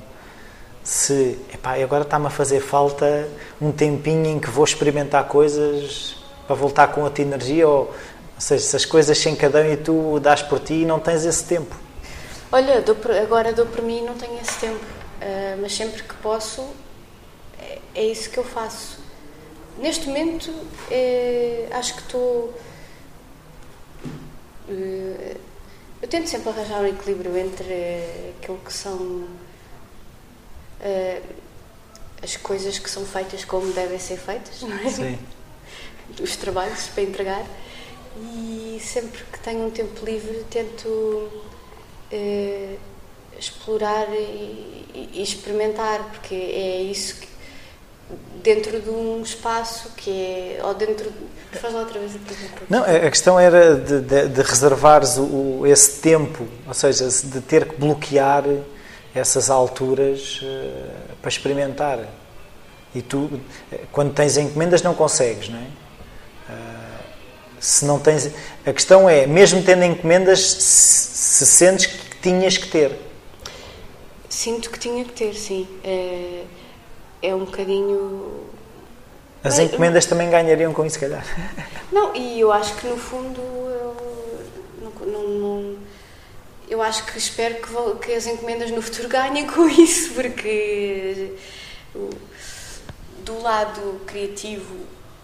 [0.84, 3.28] se epá, agora está-me a fazer falta
[3.62, 6.16] um tempinho em que vou experimentar coisas
[6.46, 7.94] para voltar com outra energia, ou, ou
[8.40, 11.44] seja, se as coisas se encadeiam e tu dás por ti e não tens esse
[11.44, 11.76] tempo.
[12.52, 14.80] Olha, dou por- agora dou por mim e não tenho esse tempo,
[15.22, 16.64] Ah, mas sempre que posso
[17.60, 18.97] é, é isso que eu faço.
[19.78, 20.52] Neste momento
[20.90, 22.54] eh, acho que estou.
[24.70, 25.38] eh,
[26.02, 29.28] eu tento sempre arranjar um equilíbrio entre eh, aquilo que são
[30.82, 31.22] eh,
[32.24, 34.84] as coisas que são feitas como devem ser feitas, não é?
[36.22, 37.46] os trabalhos para entregar
[38.20, 41.30] e sempre que tenho um tempo livre tento
[42.12, 42.78] eh,
[43.38, 47.28] explorar e- e experimentar porque é isso que
[48.44, 51.12] dentro de um espaço que é ou dentro
[51.54, 55.64] faz lá outra vez a pergunta Não, a questão era de, de, de reservares o,
[55.66, 58.44] esse tempo, ou seja, de ter que bloquear
[59.14, 60.90] essas alturas eh,
[61.22, 62.00] para experimentar.
[62.94, 63.30] E tu,
[63.72, 65.68] eh, quando tens encomendas, não consegues, não é?
[66.50, 67.00] Ah,
[67.60, 68.30] se não tens,
[68.66, 72.92] a questão é, mesmo tendo encomendas, se, se sentes que tinhas que ter.
[74.30, 76.44] sinto que tinha que ter sim é,
[77.22, 78.46] é um bocadinho
[79.44, 81.26] As encomendas também ganhariam com isso, se calhar.
[81.92, 83.96] Não, e eu acho que no fundo eu
[85.06, 85.78] não, não-
[86.70, 91.34] eu acho que espero que, que as encomendas no futuro ganhem com isso, porque
[93.24, 94.76] do lado criativo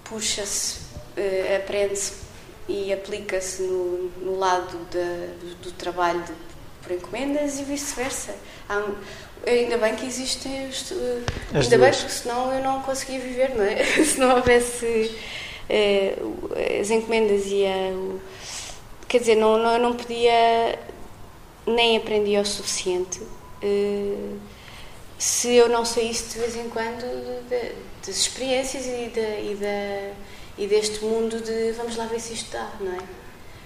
[0.05, 0.79] puxa-se,
[1.17, 2.13] eh, aprende-se
[2.67, 6.33] e aplica-se no, no lado da- do, do trabalho de-
[6.81, 8.35] por encomendas e vice-versa.
[9.45, 11.21] Ainda bem que existem os, eh,
[11.53, 11.97] As ainda bem duas.
[11.97, 13.83] porque senão eu não conseguia viver, não é?
[14.03, 15.11] Se não houvesse
[15.69, 16.15] eh,
[16.79, 18.21] as encomendas e a, o-
[19.07, 20.79] quer dizer, não, não, eu não podia
[21.67, 23.21] nem aprendia o suficiente
[23.61, 24.35] eh,
[25.17, 27.03] se eu não saísse de vez em quando
[27.49, 27.71] de-
[28.05, 30.13] das experiências e, da, e, da,
[30.57, 32.99] e deste mundo de vamos lá ver se isto dá, não é?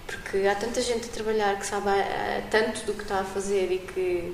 [0.07, 1.89] Porque há tanta gente a trabalhar que sabe
[2.49, 4.34] tanto do que está a fazer e que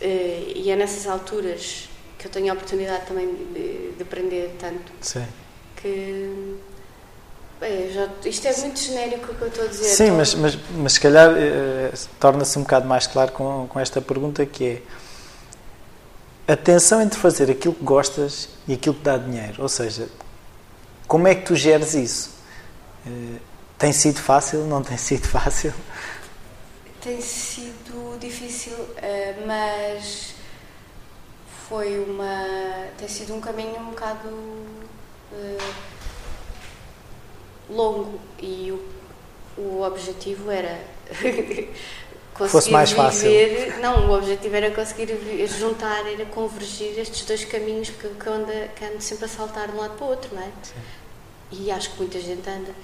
[0.00, 1.88] e é nessas alturas
[2.18, 5.24] que eu tenho a oportunidade também de, de aprender tanto Sim.
[5.76, 6.56] que
[7.60, 9.84] bem, eu já- isto é muito genérico o que eu estou a dizer.
[9.84, 13.78] Sim, Estou- mas, mas, mas se calhar eh, torna-se um bocado mais claro com, com
[13.80, 14.82] esta pergunta que
[16.46, 19.62] é a tensão entre fazer aquilo que gostas e aquilo que dá dinheiro.
[19.62, 20.08] Ou seja,
[21.06, 22.30] como é que tu geres isso?
[23.06, 23.38] Eh,
[23.78, 24.64] tem sido fácil?
[24.66, 25.72] Não tem sido fácil?
[27.00, 27.73] Tem sido
[28.18, 30.34] difícil, eh, mas
[31.68, 32.88] foi uma.
[32.98, 34.28] tem sido um caminho um bocado
[35.32, 35.58] eh,
[37.70, 40.80] longo e o, o objetivo era
[42.34, 43.28] conseguir Fosse mais fácil.
[43.30, 43.78] viver.
[43.78, 45.08] Não, o objetivo era conseguir
[45.46, 49.74] juntar, era convergir estes dois caminhos que, que, anda, que ando sempre a saltar de
[49.74, 50.50] um lado para o outro, não é?
[51.50, 52.74] E acho que muita gente anda.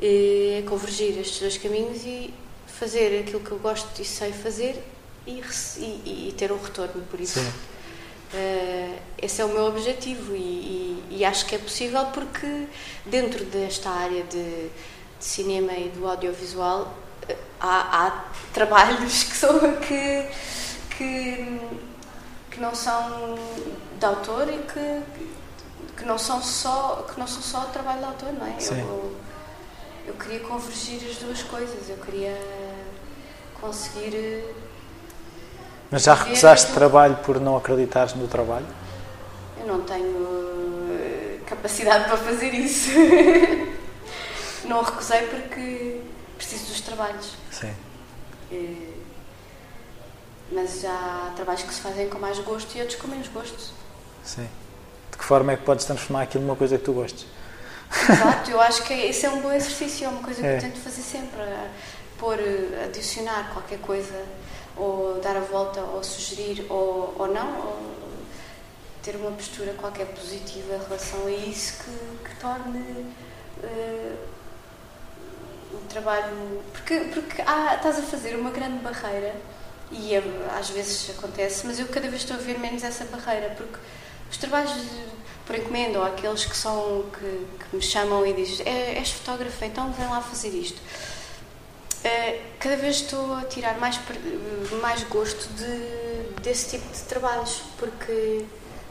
[0.00, 2.34] É convergir estes dois caminhos e
[2.78, 4.82] fazer aquilo que eu gosto e sei fazer
[5.26, 5.40] e,
[5.78, 7.40] e- e ter um retorno por isso.
[7.40, 7.52] Sim.
[8.34, 12.66] Eh, esse é o meu objetivo e, e- acho que é possível porque
[13.04, 16.92] dentro desta área de, de cinema e do audiovisual
[17.28, 20.26] eh, há, há trabalhos que são que,
[20.96, 21.60] que,
[22.50, 23.38] que não são
[23.98, 25.02] de autor e que,
[25.96, 28.58] que não são só que não são só trabalho de autor, não é?
[28.58, 28.80] Sim.
[28.80, 29.16] Eu,
[30.08, 32.36] eu queria convergir as duas coisas, eu queria
[33.66, 34.14] conseguir.
[34.14, 34.52] eh,
[35.90, 38.66] Mas já recusaste trabalho por não acreditares no trabalho?
[39.58, 42.90] Eu não tenho eh, capacidade para fazer isso.
[44.66, 46.00] não recusei porque
[46.36, 47.34] preciso dos trabalhos.
[47.50, 47.74] Sim.
[48.52, 48.92] Eh,
[50.52, 53.72] Mas já há trabalhos que se fazem com mais gosto e outros com menos gosto.
[54.24, 54.48] Sim.
[55.10, 57.26] De que forma é que podes transformar aquilo numa coisa que tu gostes?
[58.10, 60.56] Exato, eu acho que esse é um bom exercício, é uma coisa que É.
[60.56, 61.40] eu tento fazer sempre.
[62.18, 64.24] Pôr, eh, adicionar qualquer coisa,
[64.76, 67.96] ou dar a volta, ou sugerir, ou, ou não, ou
[69.02, 73.06] ter uma postura qualquer positiva em relação a isso que, que torne
[73.62, 74.14] eh,
[75.72, 76.62] o trabalho.
[76.72, 79.34] Porque, porque há, estás a fazer uma grande barreira,
[79.90, 80.22] e é-
[80.58, 83.76] às vezes acontece, mas eu cada vez estou a ver menos essa barreira, porque
[84.30, 84.72] os trabalhos
[85.46, 89.64] por encomenda ou aqueles que são que, que me chamam e dizem "É- és fotógrafo,
[89.64, 90.80] então vem lá fazer isto.
[92.06, 94.20] Eh, cada vez estou a tirar mais, per-
[94.80, 98.44] mais gosto de, desse tipo de trabalhos, porque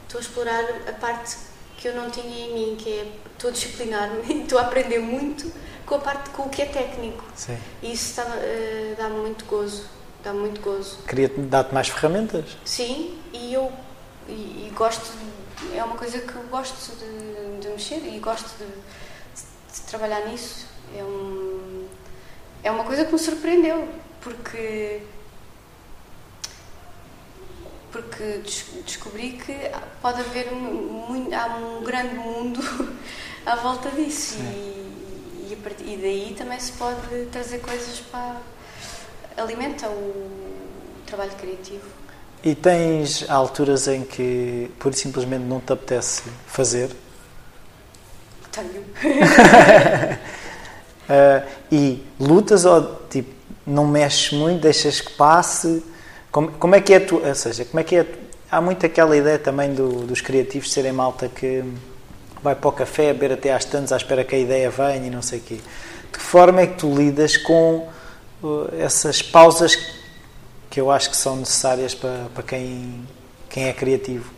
[0.04, 1.38] estou a explorar a parte
[1.78, 5.00] que eu não tinha em mim, que é estou a disciplinar-me e estou a aprender
[5.00, 5.50] muito
[5.86, 7.24] com a parte com o que é técnico.
[7.36, 7.58] Sim.
[7.82, 9.86] E isso dá- eh, dá-me muito gozo,
[10.22, 10.98] dá-me muito gozo.
[11.08, 12.58] Queria dar-te mais ferramentas?
[12.66, 13.72] Sim, e eu
[14.28, 18.50] e, e gosto, de- é uma coisa que eu gosto de, de mexer e gosto
[18.58, 20.66] de, de trabalhar nisso.
[20.98, 21.85] É, um,
[22.66, 23.88] é uma coisa que me surpreendeu,
[24.22, 25.02] porque,
[27.92, 29.54] porque des- descobri que
[30.02, 30.60] pode haver um,
[31.10, 32.60] muito, há um grande mundo
[33.46, 38.42] à volta disso e, e, partir- e daí também se pode trazer coisas para.
[39.38, 40.30] alimenta o
[41.06, 41.88] trabalho criativo.
[42.44, 46.90] E tens alturas em que pura e simplesmente não te apetece fazer?
[48.52, 48.84] Tenho.
[51.10, 53.32] Ah, e lutas ou tipo,
[53.66, 55.84] não mexes muito, deixas que passe?
[56.32, 57.22] Como, como é que é tu?
[57.26, 58.04] Ou seja, como é que é?
[58.04, 61.64] tu- Há muito aquela ideia também do- dos criativos serem malta que
[62.44, 65.10] vai para o café, beber até às tantas à espera que a ideia venha e
[65.10, 65.56] não sei o quê.
[65.56, 65.62] De
[66.14, 67.88] que forma é que tu lidas com
[68.44, 69.76] uh, essas pausas
[70.70, 73.04] que eu acho que são necessárias para, para quem,
[73.50, 74.32] quem é criativo?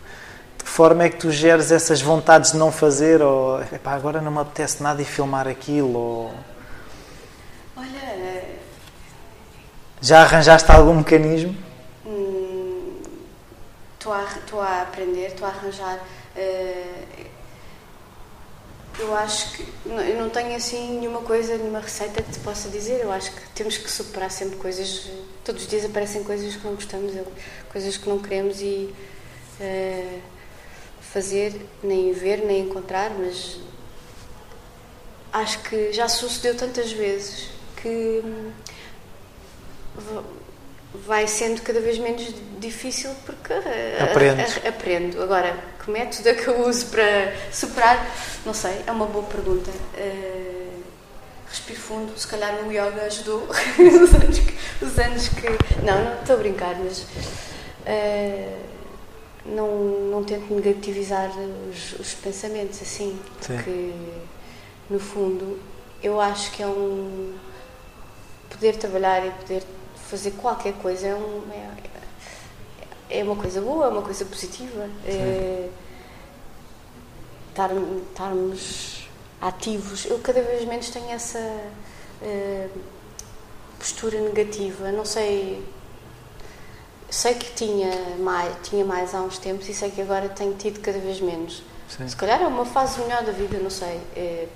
[0.58, 4.22] De que forma é que tu geres essas vontades de não fazer ou "Epá, agora
[4.22, 5.98] não me apetece nada e filmar aquilo?
[5.98, 6.34] Ou...
[7.78, 8.44] Olha,
[10.02, 11.56] Já arranjaste algum mecanismo?
[12.06, 13.02] hum,
[13.94, 16.00] estou a, estou a aprender, estou a arranjar.
[16.36, 17.06] eh,
[19.00, 22.70] eu acho que não- eu não tenho assim nenhuma coisa, nenhuma receita que te possa
[22.70, 23.02] dizer.
[23.02, 25.10] Eu acho que temos que superar sempre coisas.
[25.44, 27.14] Todos os dias aparecem coisas que não gostamos,
[27.72, 28.94] coisas que não queremos e
[29.60, 30.20] eh,
[31.02, 31.54] fazer,
[31.84, 33.58] nem ver, nem encontrar, mas
[35.34, 37.50] acho que já sucedeu tantas vezes
[37.82, 38.52] que hum,
[39.96, 40.24] va-
[41.06, 44.58] vai sendo cada vez menos difícil porque eh, Aprendes.
[44.58, 45.22] a- a- aprendo.
[45.22, 48.06] Agora, que método é que eu uso para superar?
[48.46, 49.72] Não sei, é uma boa pergunta.
[49.96, 50.68] Eh,
[51.50, 55.48] respiro fundo, se calhar no yoga ajudou os, anos que, os anos que.
[55.86, 57.06] Não, não estou a brincar, mas
[57.86, 58.58] eh,
[59.46, 59.68] não,
[60.12, 61.30] não tento negativizar
[61.70, 63.56] os, os pensamentos assim, Sim.
[63.56, 63.92] porque
[64.90, 65.58] no fundo
[66.04, 67.34] eu acho que é um
[68.50, 69.64] poder trabalhar e poder
[70.10, 71.42] fazer qualquer coisa é, um,
[73.10, 74.90] é, é uma coisa boa, é uma coisa positiva.
[75.06, 75.70] É,
[77.50, 77.72] estar-
[78.10, 79.08] estarmos
[79.42, 80.06] ativos.
[80.06, 81.40] Eu cada vez menos tenho essa
[82.22, 82.70] eh,
[83.78, 84.92] postura negativa.
[84.92, 85.64] Não sei.
[87.10, 87.90] Sei que tinha
[88.20, 91.64] mais, tinha mais há uns tempos e sei que agora tenho tido cada vez menos.
[91.88, 92.08] Sim.
[92.08, 94.00] Se calhar é uma fase melhor da vida, não sei.
[94.16, 94.48] É,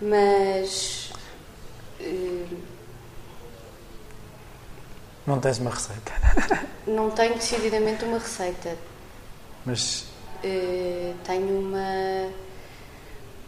[0.00, 1.10] mas.
[2.00, 2.44] eh,
[5.28, 6.12] Não tens uma receita.
[6.86, 8.74] não tenho decididamente uma receita.
[9.64, 10.06] Mas
[10.42, 12.28] Eh, tenho uma.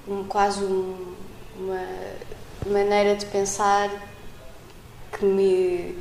[0.09, 1.14] Um, quase um-
[1.57, 1.87] uma
[2.66, 3.89] maneira de pensar
[5.12, 5.97] que me.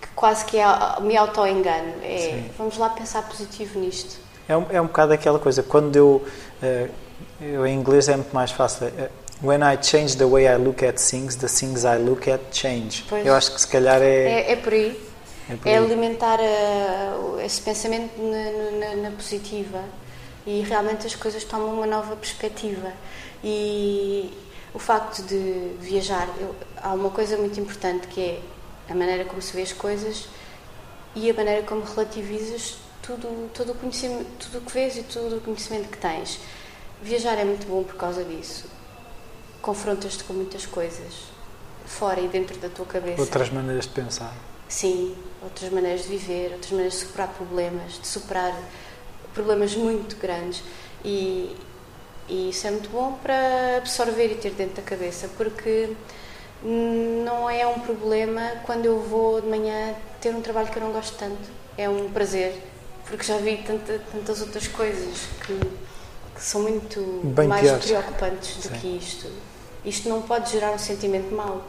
[0.00, 0.64] que quase que é,
[1.02, 1.92] me auto-engano.
[2.02, 4.18] É, vamos lá pensar positivo nisto.
[4.48, 5.62] é um, é um bocado aquela coisa.
[5.62, 6.26] Quando eu.
[6.62, 6.88] eh,
[7.40, 8.86] eu em inglês é muito mais fácil.
[8.86, 9.10] Eh,
[9.42, 13.04] When I change the way I look at things, the things I look at change.
[13.08, 13.24] Pois.
[13.26, 14.24] Eu acho que se calhar é.
[14.48, 15.09] É, é por aí.
[15.64, 19.82] É É alimentar a- esse pensamento na, na- na positiva
[20.46, 22.92] e realmente as coisas tomam uma nova perspectiva.
[23.44, 24.32] E
[24.74, 28.40] o facto de viajar, eu- há uma coisa muito importante que é
[28.88, 30.28] a maneira como se vê as coisas
[31.14, 35.36] e a maneira como relativizas tudo, todo o conhecimento, tudo o que vês e todo
[35.36, 36.38] o conhecimento que tens.
[37.02, 38.66] Viajar é muito bom por causa disso.
[39.62, 41.12] Confrontas-te com muitas coisas,
[41.86, 43.20] fora e dentro da tua cabeça.
[43.20, 44.32] Outras maneiras de pensar.
[44.70, 48.56] Sim, outras maneiras de viver, outras maneiras de superar problemas, de superar
[49.34, 50.62] problemas muito grandes.
[51.04, 51.56] E,
[52.28, 55.90] e isso é muito bom para absorver e ter dentro da cabeça, porque
[56.62, 60.92] não é um problema quando eu vou de manhã ter um trabalho que eu não
[60.92, 61.50] gosto tanto.
[61.76, 62.62] É um prazer,
[63.06, 65.58] porque já vi tanta, tantas outras coisas que,
[66.32, 67.00] que são muito
[67.34, 67.86] Bem mais piores.
[67.86, 68.74] preocupantes do Sim.
[68.80, 69.26] que isto.
[69.84, 71.64] Isto não pode gerar um sentimento mau.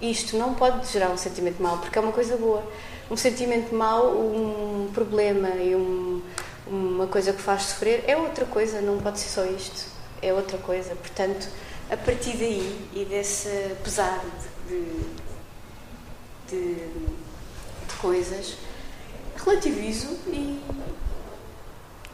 [0.00, 2.64] Isto não pode gerar um sentimento mau, porque é uma coisa boa.
[3.10, 6.22] Um sentimento mau, um problema e um,
[6.66, 9.86] uma coisa que faz sofrer é outra coisa, não pode ser só isto.
[10.22, 10.94] É outra coisa.
[10.94, 11.48] Portanto,
[11.90, 13.48] a partir daí e desse
[13.82, 14.22] pesar
[14.68, 14.84] de,
[16.48, 18.56] de, de coisas,
[19.36, 20.60] relativizo e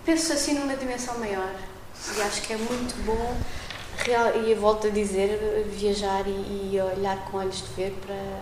[0.05, 1.53] penso assim numa dimensão maior.
[2.17, 3.37] E acho que é muito bom,
[3.99, 8.41] real, e eu volto a dizer, viajar e, e olhar com olhos de ver para,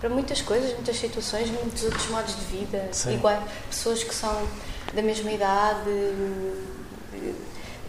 [0.00, 2.88] para muitas coisas, muitas situações, muitos outros modos de vida.
[2.92, 3.14] Sim.
[3.14, 4.46] Igual, pessoas que são
[4.92, 5.90] da mesma idade,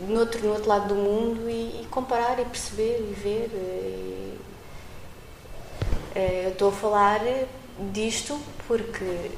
[0.07, 3.49] no outro, no outro lado do mundo e, e comparar e perceber e ver.
[3.53, 4.39] E,
[6.16, 7.22] eh, eu estou a falar
[7.91, 9.32] disto porque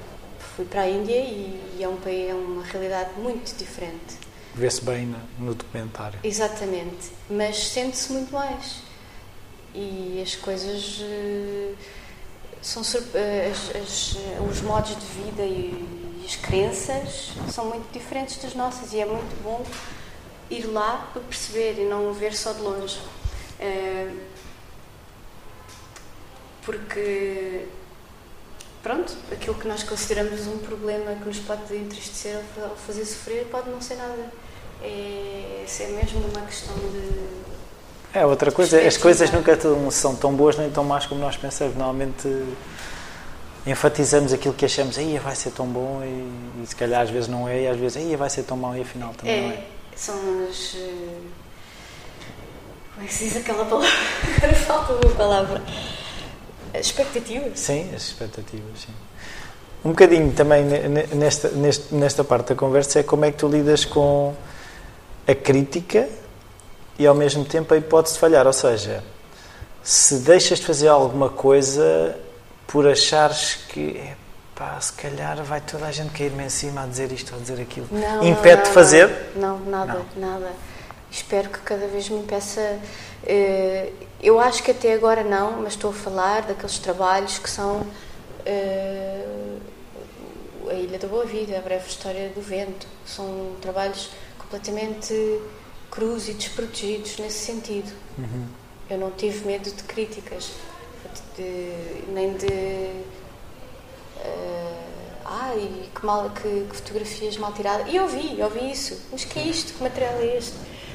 [0.55, 4.24] fui para a Índia e, e é, um país, é uma realidade muito diferente.
[4.55, 6.19] Vê-se bem no, documentário.
[6.23, 8.77] Exatamente, mas sente-se muito mais.
[9.73, 11.73] E as coisas eh,
[12.61, 12.81] são
[13.13, 14.15] eh, as- as-
[14.49, 19.43] os modos de vida e, as crenças são muito diferentes das nossas e é muito
[19.43, 19.63] bom
[20.49, 22.97] ir lá para perceber e não ver só de longe.
[23.59, 24.11] Eh,
[26.63, 27.67] porque
[28.81, 33.69] pronto, aquilo que nós consideramos um problema que nos pode entristecer ou fazer sofrer pode
[33.69, 34.31] não ser nada.
[34.81, 37.35] É, isso é mesmo uma questão de.
[38.13, 39.57] É, outra coisa, as coisas nunca
[39.91, 41.75] são tão boas nem tão más como nós pensamos.
[41.75, 42.27] Normalmente
[43.67, 47.27] enfatizamos aquilo que achamos, aí vai ser tão bom e, e se calhar às vezes
[47.27, 49.53] não é, e às vezes aí vai ser tão mau e afinal também não é.
[49.55, 49.63] É,
[49.95, 50.15] são
[50.49, 50.75] as.
[50.75, 51.17] eh,
[52.93, 53.89] Como é que se diz aquela palavra?
[54.37, 55.61] Agora falta uma palavra.
[56.73, 57.59] Expectativas.
[57.59, 58.93] Sim, as expectativas, sim.
[59.83, 61.49] Um bocadinho também ne- ne- nesta,
[61.91, 64.33] nesta parte da conversa é como é que tu lidas com
[65.27, 66.07] a crítica
[66.97, 68.45] e ao mesmo tempo a hipótese de falhar.
[68.47, 69.03] Ou seja,
[69.83, 72.17] se deixas de fazer alguma coisa
[72.67, 74.01] por achares que
[74.55, 77.41] pá, se calhar vai toda a gente cair-me em cima a dizer isto ou a
[77.41, 79.31] dizer aquilo, Não, impede não, de não, fazer.
[79.35, 80.51] Não, nada, nada.
[81.11, 82.79] Espero que cada vez me impeça.
[83.25, 87.85] eh, eu acho que até agora não, mas estou a falar daqueles trabalhos que são
[88.45, 89.23] eh,
[90.69, 92.87] a Ilha da Boa Vida, a breve história do vento.
[93.05, 94.09] São trabalhos
[94.49, 95.39] completamente
[95.91, 97.91] crus e desprotegidos nesse sentido.
[98.17, 98.47] Uhum.
[98.89, 100.51] Eu não tive medo de críticas,
[101.37, 102.45] de- nem de.
[104.19, 104.83] eh,
[105.25, 107.91] ai, que, mal, que, que fotografias mal tiradas.
[107.91, 108.99] E ouvi, ouvi isso.
[109.11, 109.73] Mas que é isto?
[109.73, 110.53] Que material é este?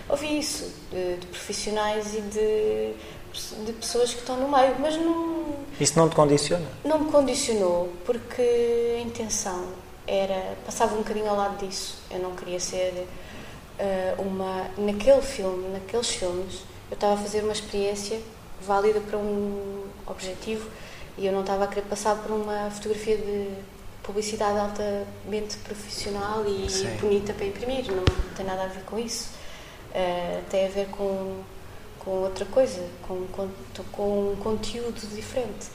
[0.09, 5.55] Ouvi isso de, de profissionais e de, de pessoas que estão no meio, mas não,
[5.81, 6.67] Isso não te condiciona?
[6.85, 8.43] não me condicionou, porque
[8.97, 9.69] a intenção
[10.07, 10.57] era.
[10.67, 11.97] passava um bocadinho ao lado disso.
[12.11, 13.07] Eu não queria ser
[13.81, 14.71] eh, uma.
[14.77, 18.21] naquele filme, naqueles filmes, eu estava a fazer uma experiência
[18.61, 20.69] válida para um objetivo
[21.17, 23.49] e eu não estava a querer passar por uma fotografia de
[24.03, 26.95] publicidade altamente profissional e Sim.
[27.01, 27.91] bonita para imprimir.
[27.91, 28.05] Não
[28.37, 29.31] tem nada a ver com isso.
[29.95, 31.43] Eh, tem a ver com,
[32.01, 33.49] com outra coisa, com, com,
[33.93, 35.69] com um conteúdo diferente.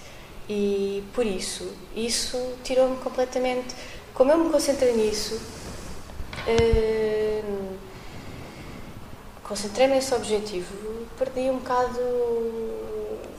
[0.48, 3.76] E por isso, isso tirou-me completamente.
[4.14, 5.42] Como eu me concentrei nisso,
[6.48, 7.42] eh,
[9.48, 10.76] concentrei-me nesse objetivo,
[11.18, 12.00] perdi um bocado.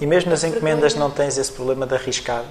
[0.00, 1.08] E mesmo nas encomendas vergonha.
[1.08, 2.44] não tens esse problema de arriscar?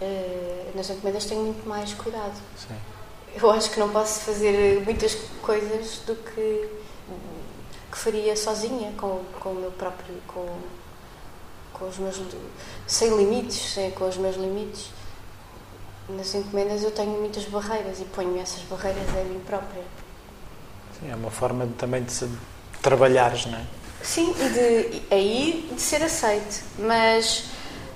[0.00, 2.34] Eh, nas encomendas tenho muito mais cuidado.
[2.56, 2.74] Sim.
[3.36, 6.68] Eu acho que não posso fazer muitas coisas do que,
[7.90, 10.14] que faria sozinha, com, com o meu próprio.
[10.26, 10.46] Com,
[11.72, 12.20] com os meus.
[12.86, 14.90] sem limites, sem, com os meus limites.
[16.08, 19.82] Nas encomendas eu tenho muitas barreiras e ponho essas barreiras a mim própria.
[21.10, 22.28] É uma forma de- também de se
[22.82, 23.62] trabalhares, não é?
[24.02, 27.44] Sim, e de, aí de ser aceite, mas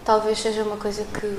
[0.04, 1.38] talvez seja uma coisa que.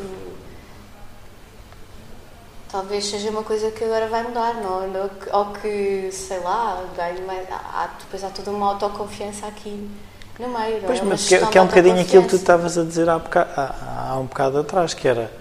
[2.72, 4.84] Talvez seja uma coisa que agora vai mudar, não?
[5.02, 7.48] Ou que- Ou que, sei lá, ganho mais.
[7.52, 9.90] Há, depois há toda uma autoconfiança aqui
[10.38, 10.82] no meio.
[10.86, 11.02] Pois, é?
[11.02, 13.16] Uma mas que, que é um de bocadinho aquilo que tu estavas a dizer há,
[13.16, 15.32] há- há um bocado atrás, que era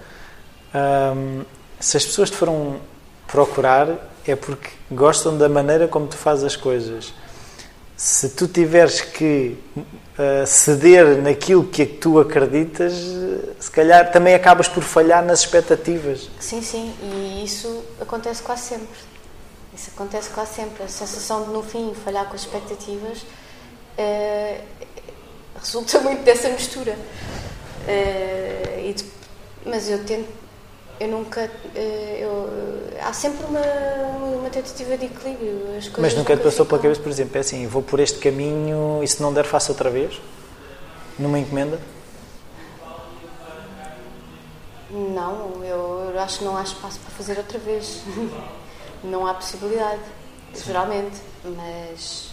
[1.15, 1.43] hum,
[1.79, 2.79] se as pessoas te foram
[3.27, 3.87] procurar
[4.29, 7.13] é porque gostam da maneira como tu fazes as coisas.
[7.99, 12.93] se tu tiveres que uh, ceder naquilo que tu acreditas,
[13.59, 16.29] se calhar também acabas por falhar nas expectativas.
[16.39, 18.97] Sim, sim, e isso acontece quase sempre.
[19.75, 20.81] Isso acontece quase sempre.
[20.81, 23.17] A sensação de no fim falhar com as expectativas
[23.97, 24.63] uh,
[25.59, 26.97] resulta muito dessa mistura.
[27.83, 29.05] Uh, de,
[29.65, 30.29] mas eu tento
[30.99, 31.49] eu nunca.
[31.75, 32.49] Eh, eu,
[33.01, 33.61] há sempre uma,
[34.39, 35.59] uma tentativa de equilíbrio.
[35.97, 39.07] Mas nunca te passou pela cabeça, por exemplo, é assim: vou por este caminho e
[39.07, 40.19] se não der, faço outra vez?
[41.17, 41.79] Numa encomenda?
[44.91, 48.01] Não, eu, eu acho que não há espaço para fazer outra vez.
[49.03, 50.01] não há possibilidade,
[50.53, 50.63] Sim.
[50.65, 51.17] geralmente.
[51.43, 52.29] Mas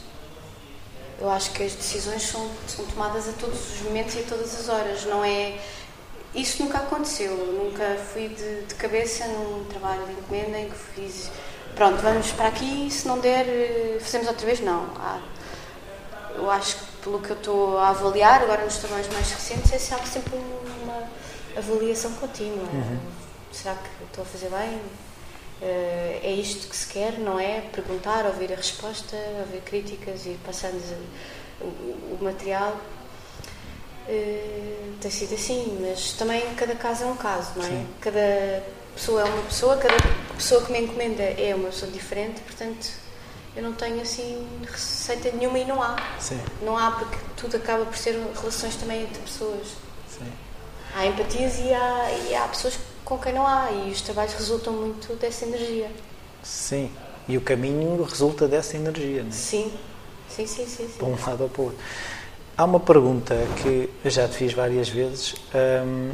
[1.20, 4.58] eu acho que as decisões são, são tomadas a todos os momentos e a todas
[4.58, 5.04] as horas.
[5.04, 5.58] Não é
[6.36, 7.34] isso nunca aconteceu.
[7.34, 11.30] Nunca fui de, de, cabeça num trabalho de encomenda em que fiz.
[11.74, 14.60] Pronto, vamos para aqui, se não der, eh, fazemos outra vez.
[14.60, 14.84] Não.
[14.96, 15.20] Há,
[16.34, 19.78] eu acho que, pelo que eu estou a avaliar, agora nos trabalhos mais recentes, é
[19.78, 20.32] sempre
[20.82, 21.08] uma
[21.56, 22.64] avaliação contínua.
[22.72, 22.98] Uhum.
[23.50, 24.76] Será que estou a fazer bem?
[25.58, 27.62] Uh, é isto que se quer, não é?
[27.72, 30.82] Perguntar, ouvir a resposta, ouvir críticas e passando
[31.60, 32.76] o material
[34.08, 37.68] Uh, tem sido assim, mas também cada caso é um caso, não é?
[37.68, 37.86] Sim.
[38.00, 38.62] Cada
[38.94, 39.96] pessoa é uma pessoa, cada
[40.34, 42.88] pessoa que me encomenda é uma pessoa diferente, portanto
[43.56, 45.96] eu não tenho assim receita nenhuma e não há.
[46.20, 46.38] Sim.
[46.62, 49.68] Não há porque tudo acaba por ser relações também entre pessoas.
[50.08, 50.30] Sim.
[50.94, 54.72] Há empatias e há, e há pessoas com quem não há e os trabalhos resultam
[54.74, 55.90] muito dessa energia.
[56.42, 56.90] Sim,
[57.26, 59.32] e o caminho resulta dessa energia, não é?
[59.32, 59.72] Sim,
[60.28, 60.88] sim, sim, sim.
[60.88, 60.98] sim.
[60.98, 61.80] Para um lado ou para o outro.
[62.58, 65.34] Há uma pergunta que eu já te fiz várias vezes
[65.84, 66.12] um,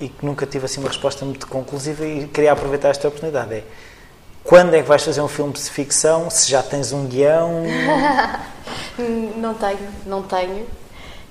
[0.00, 3.54] e que nunca tive assim uma resposta muito conclusiva e queria aproveitar esta oportunidade.
[3.54, 3.64] É
[4.44, 6.28] quando é que vais fazer um filme de ficção?
[6.28, 7.62] Se já tens um guião?
[9.36, 10.66] não tenho, não tenho.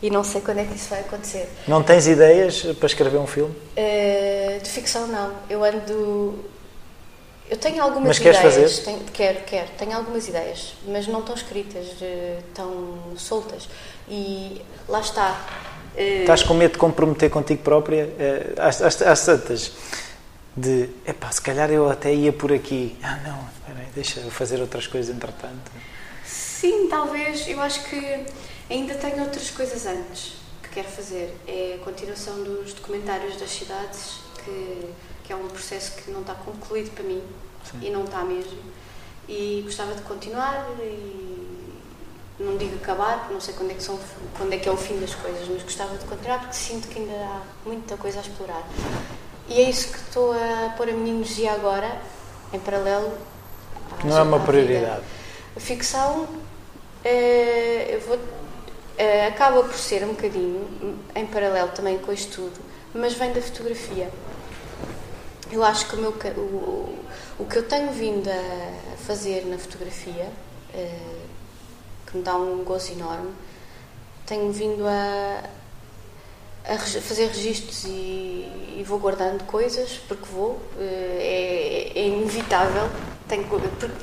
[0.01, 1.47] E não sei quando é que isso vai acontecer.
[1.67, 3.53] Não tens ideias para escrever um filme?
[3.53, 5.33] Uh, de ficção, não.
[5.49, 6.39] Eu ando
[7.51, 8.41] eu tenho algumas mas ideias.
[8.41, 8.85] Mas queres fazer?
[8.85, 9.67] Tenho, quero, quero.
[9.77, 13.67] Tenho algumas ideias, mas não tão escritas, eh, tão soltas.
[14.07, 15.45] E lá está.
[15.97, 18.03] Eh, Estás com medo de comprometer contigo própria?
[18.17, 19.73] Eh, às, às, às tantas,
[20.55, 22.97] de, epá, se calhar eu até ia por aqui.
[23.03, 25.71] Ah, não, aí, deixa eu fazer outras coisas entretanto.
[26.23, 27.45] Sim, talvez.
[27.49, 28.25] Eu acho que
[28.69, 31.35] ainda tenho outras coisas antes que quero fazer.
[31.45, 34.85] É a continuação dos documentários das cidades, que
[35.31, 37.21] é um processo que não está concluído para mim
[37.69, 37.79] Sim.
[37.81, 38.59] e não está mesmo.
[39.27, 41.41] E gostava de continuar e
[42.39, 43.99] não digo acabar, porque não sei quando é, que são,
[44.37, 46.99] quando é que é o fim das coisas, mas gostava de continuar porque sinto que
[46.99, 48.67] ainda há muita coisa a explorar.
[49.47, 52.01] E é isso que estou a pôr a minha energia agora,
[52.51, 53.13] em paralelo.
[54.03, 55.03] Não é uma prioridade.
[55.55, 56.27] A ficção
[57.03, 58.17] eh, vou,
[58.97, 62.59] eh, acaba por ser um bocadinho, em paralelo também com isto tudo,
[62.93, 64.09] mas vem da fotografia.
[65.51, 67.05] Eu acho que o, meu, o,
[67.39, 70.31] o que eu tenho vindo a fazer na fotografia,
[70.73, 71.21] uh,
[72.07, 73.33] que me dá um gozo enorme,
[74.25, 75.43] tenho vindo a,
[76.65, 82.89] a fazer registros e, e, vou guardando coisas, porque vou, uh, é, é, inevitável.
[83.27, 83.45] Tenho,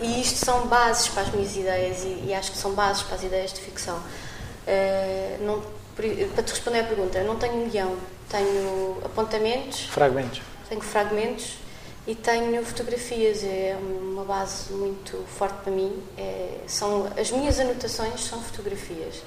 [0.03, 3.17] e isto são bases para as minhas ideias e, e acho que são bases para
[3.17, 3.97] as ideias de ficção.
[3.97, 5.63] Uh, não,
[5.97, 7.97] para te responder à pergunta, não tenho guião,
[8.29, 9.87] tenho apontamentos.
[9.87, 11.59] Fragmentos tenho fragmentos
[12.07, 13.43] e tenho fotografias.
[13.45, 16.03] É uma base muito forte para mim.
[16.17, 19.23] É, são, as minhas anotações são fotografias.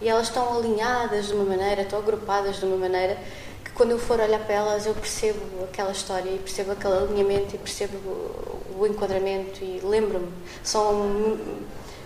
[0.00, 3.18] E elas estão alinhadas de uma maneira, estão agrupadas de uma maneira
[3.64, 7.54] que quando eu for olhar para elas eu percebo aquela história e percebo aquele alinhamento
[7.54, 10.32] e percebo o, o enquadramento e lembro-me.
[10.62, 11.38] São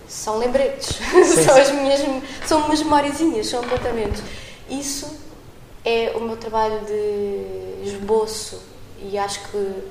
[0.07, 0.97] são lembretes,
[1.43, 2.01] são as minhas
[2.45, 4.21] são umas memóriazinhas, são apontamentos.
[4.69, 5.25] Isso
[5.83, 7.54] é o meu trabalho de
[7.87, 8.61] esboço
[8.99, 9.89] e acho que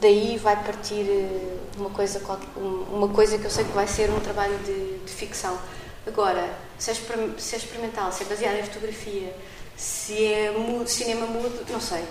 [0.00, 2.20] daí vai partir eh, uma coisa,
[2.56, 5.58] uma coisa que eu sei que vai ser um trabalho de, de ficção.
[6.06, 6.48] Agora,
[6.78, 6.94] se é,
[7.38, 9.34] se é experimental, se é baseado em fotografia,
[9.76, 12.04] se é mudo, cinema mudo, não sei.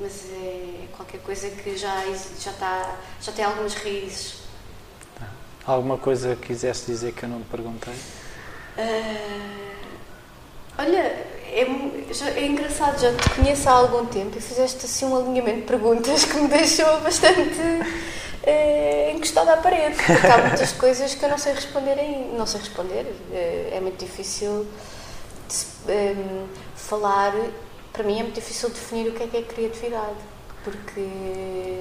[0.00, 2.02] Mas é qualquer coisa que já,
[2.40, 4.34] já, está, já tem algumas raízes.
[5.18, 5.28] Tá.
[5.66, 7.94] Alguma coisa que quisesse dizer que eu não te perguntei?
[7.94, 9.86] Uh,
[10.78, 11.66] olha, é,
[12.36, 16.24] é engraçado, já te conheço há algum tempo e fizeste assim um alinhamento de perguntas
[16.26, 17.60] que me deixou bastante
[18.42, 19.96] é, encostada à parede.
[19.96, 23.06] Porque há muitas coisas que eu não sei responder em, não sei responder.
[23.32, 24.66] É, é muito difícil
[25.86, 26.16] de, é,
[26.74, 27.34] falar.
[27.92, 30.16] Para mim é muito difícil definir o que é que é criatividade.
[30.64, 31.00] Porque.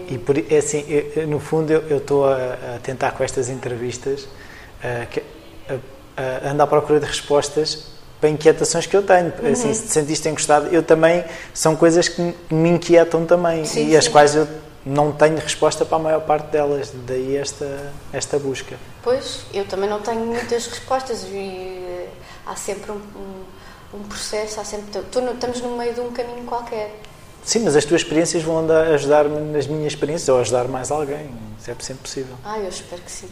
[0.10, 2.36] E por, é assim, eu, no fundo, eu estou a,
[2.76, 5.22] a, tentar com estas entrevistas uh, que,
[5.70, 9.34] a, uh, ando à procura de respostas para inquietações que eu tenho.
[9.42, 9.52] Uhum.
[9.52, 13.98] Assim, se te sentiste encostado, eu também, são coisas que me inquietam também Sim, e
[13.98, 14.12] as sim.
[14.12, 14.48] quais eu
[14.86, 18.76] não tenho resposta para a maior parte delas, daí esta, esta busca.
[19.04, 22.08] Pois, eu também não tenho muitas respostas e eh,
[22.46, 25.02] há sempre um, um, um processo, há sempre.
[25.12, 26.96] tu estamos no meio de um caminho qualquer.
[27.44, 31.72] Sim, mas as tuas experiências vão ajudar-me nas minhas experiências ou ajudar mais alguém, isso
[31.72, 32.36] é sempre possível.
[32.44, 33.28] Ah, eu espero que sim.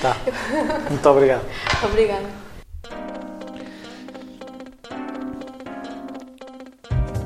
[0.00, 0.16] Tá.
[0.90, 1.44] Muito obrigado.
[1.82, 2.26] Obrigada.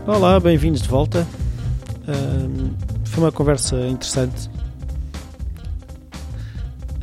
[0.06, 1.26] Olá, bem-vindos de volta.
[2.06, 2.74] Ahm,
[3.06, 4.50] foi uma conversa interessante.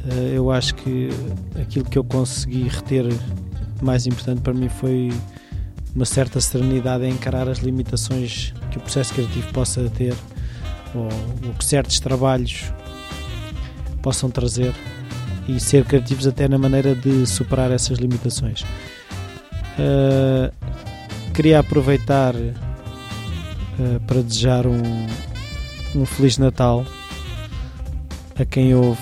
[0.08, 1.10] Ah, eu acho que
[1.60, 3.06] aquilo que eu consegui reter
[3.82, 5.10] mais importante para mim foi
[5.96, 10.14] uma certa serenidade em encarar as limitações que o processo criativo possa ter
[10.94, 11.08] ou
[11.50, 12.72] o que certos trabalhos
[14.04, 14.76] possam trazer
[15.48, 18.64] e ser criativos até na maneira de superar essas limitações.
[19.80, 20.52] Ah,
[21.34, 22.36] queria aproveitar
[23.82, 25.08] eh, para desejar um,
[25.96, 26.86] um Feliz Natal
[28.40, 29.02] a quem ouve,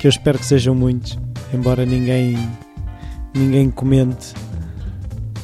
[0.00, 1.16] que eu espero que sejam muitos,
[1.54, 2.36] embora ninguém,
[3.32, 4.34] ninguém comente.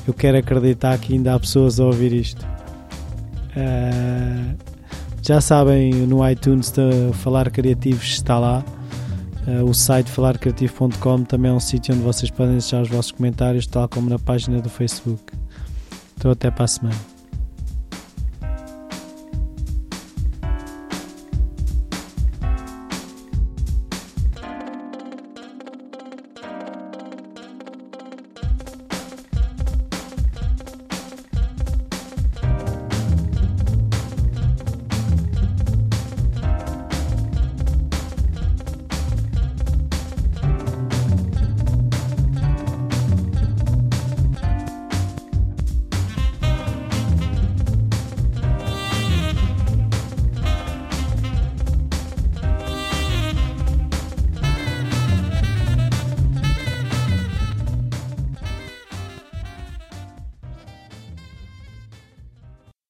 [0.06, 2.44] Eu quero acreditar que ainda há pessoas a ouvir isto.
[3.54, 4.54] Eh,
[5.22, 6.72] já sabem, no iTunes
[7.14, 8.64] Falar Criativos está lá.
[9.46, 13.68] Eh, o site falarcreativo.com também é um sítio onde vocês podem deixar os vossos comentários,
[13.68, 15.22] tal como na página do Facebook.
[16.16, 17.11] Então, até para a semana.